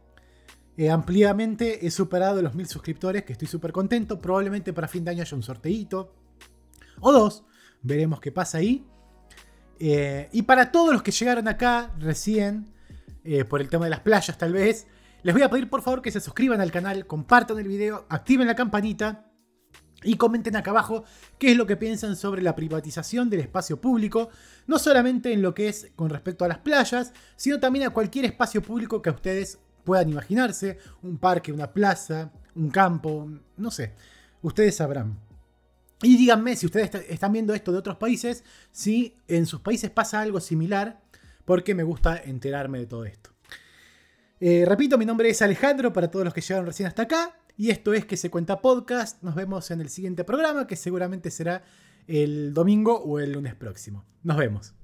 Eh, 0.76 0.90
ampliamente 0.90 1.87
he 1.87 1.90
superado 1.90 2.40
los 2.40 2.54
mil 2.54 2.66
suscriptores, 2.66 3.24
que 3.24 3.32
estoy 3.32 3.48
súper 3.48 3.72
contento. 3.72 4.18
Probablemente 4.18 4.72
para 4.72 4.88
fin 4.88 5.04
de 5.04 5.11
año 5.11 5.22
haya 5.22 5.37
un 5.37 5.42
sorteito. 5.42 6.14
O 7.00 7.12
dos. 7.12 7.44
Veremos 7.82 8.20
qué 8.20 8.32
pasa 8.32 8.58
ahí. 8.58 8.87
Eh, 9.78 10.28
y 10.32 10.42
para 10.42 10.70
todos 10.70 10.92
los 10.92 11.02
que 11.02 11.11
llegaron 11.11 11.48
acá 11.48 11.92
recién, 11.98 12.72
eh, 13.24 13.44
por 13.44 13.61
el 13.61 13.68
tema 13.68 13.87
de 13.87 13.90
las 13.90 14.00
playas 14.00 14.38
tal 14.38 14.52
vez, 14.52 14.87
les 15.22 15.35
voy 15.35 15.42
a 15.42 15.50
pedir 15.50 15.68
por 15.68 15.82
favor 15.82 16.02
que 16.02 16.11
se 16.11 16.20
suscriban 16.20 16.61
al 16.61 16.70
canal, 16.70 17.06
compartan 17.06 17.58
el 17.58 17.68
video, 17.68 18.06
activen 18.08 18.46
la 18.46 18.54
campanita 18.54 19.26
y 20.02 20.16
comenten 20.16 20.56
acá 20.56 20.70
abajo 20.70 21.04
qué 21.38 21.52
es 21.52 21.56
lo 21.56 21.66
que 21.66 21.76
piensan 21.76 22.16
sobre 22.16 22.42
la 22.42 22.54
privatización 22.54 23.30
del 23.30 23.40
espacio 23.40 23.80
público, 23.80 24.30
no 24.66 24.78
solamente 24.78 25.32
en 25.32 25.42
lo 25.42 25.54
que 25.54 25.68
es 25.68 25.92
con 25.96 26.11
respecto 26.11 26.44
a 26.44 26.48
las 26.48 26.58
playas, 26.58 27.12
sino 27.37 27.61
también 27.61 27.87
a 27.87 27.90
cualquier 27.90 28.24
espacio 28.24 28.62
público 28.62 29.02
que 29.02 29.11
ustedes 29.11 29.58
puedan 29.85 30.09
imaginarse, 30.09 30.79
un 31.03 31.18
parque, 31.18 31.53
una 31.53 31.73
plaza, 31.73 32.33
un 32.55 32.71
campo, 32.71 33.29
no 33.57 33.71
sé, 33.71 33.92
ustedes 34.42 34.77
sabrán. 34.77 35.18
Y 36.03 36.16
díganme 36.16 36.57
si 36.57 36.66
ustedes 36.66 36.90
están 37.09 37.33
viendo 37.33 37.55
esto 37.55 37.71
de 37.71 37.79
otros 37.79 37.97
países, 37.97 38.45
si 38.73 39.16
en 39.29 39.47
sus 39.47 39.61
países 39.61 39.90
pasa 39.90 40.21
algo 40.21 40.40
similar, 40.40 41.01
porque 41.45 41.75
me 41.75 41.85
gusta 41.85 42.16
enterarme 42.16 42.79
de 42.79 42.87
todo 42.87 43.05
esto. 43.05 43.31
Eh, 44.40 44.64
repito, 44.66 44.99
mi 44.99 45.05
nombre 45.05 45.29
es 45.29 45.40
Alejandro 45.40 45.92
para 45.92 46.11
todos 46.11 46.25
los 46.25 46.35
que 46.35 46.40
llegaron 46.40 46.66
recién 46.66 46.88
hasta 46.88 47.03
acá. 47.03 47.38
Y 47.57 47.71
esto 47.71 47.92
es 47.92 48.05
que 48.05 48.16
se 48.16 48.31
cuenta 48.31 48.61
podcast. 48.61 49.23
Nos 49.23 49.37
vemos 49.37 49.71
en 49.71 49.81
el 49.81 49.88
siguiente 49.88 50.25
programa, 50.25 50.66
que 50.66 50.75
seguramente 50.75 51.31
será 51.31 51.62
el 52.09 52.53
domingo 52.53 52.99
o 53.01 53.21
el 53.21 53.33
lunes 53.33 53.55
próximo. 53.55 54.05
Nos 54.25 54.37
vemos. 54.37 54.75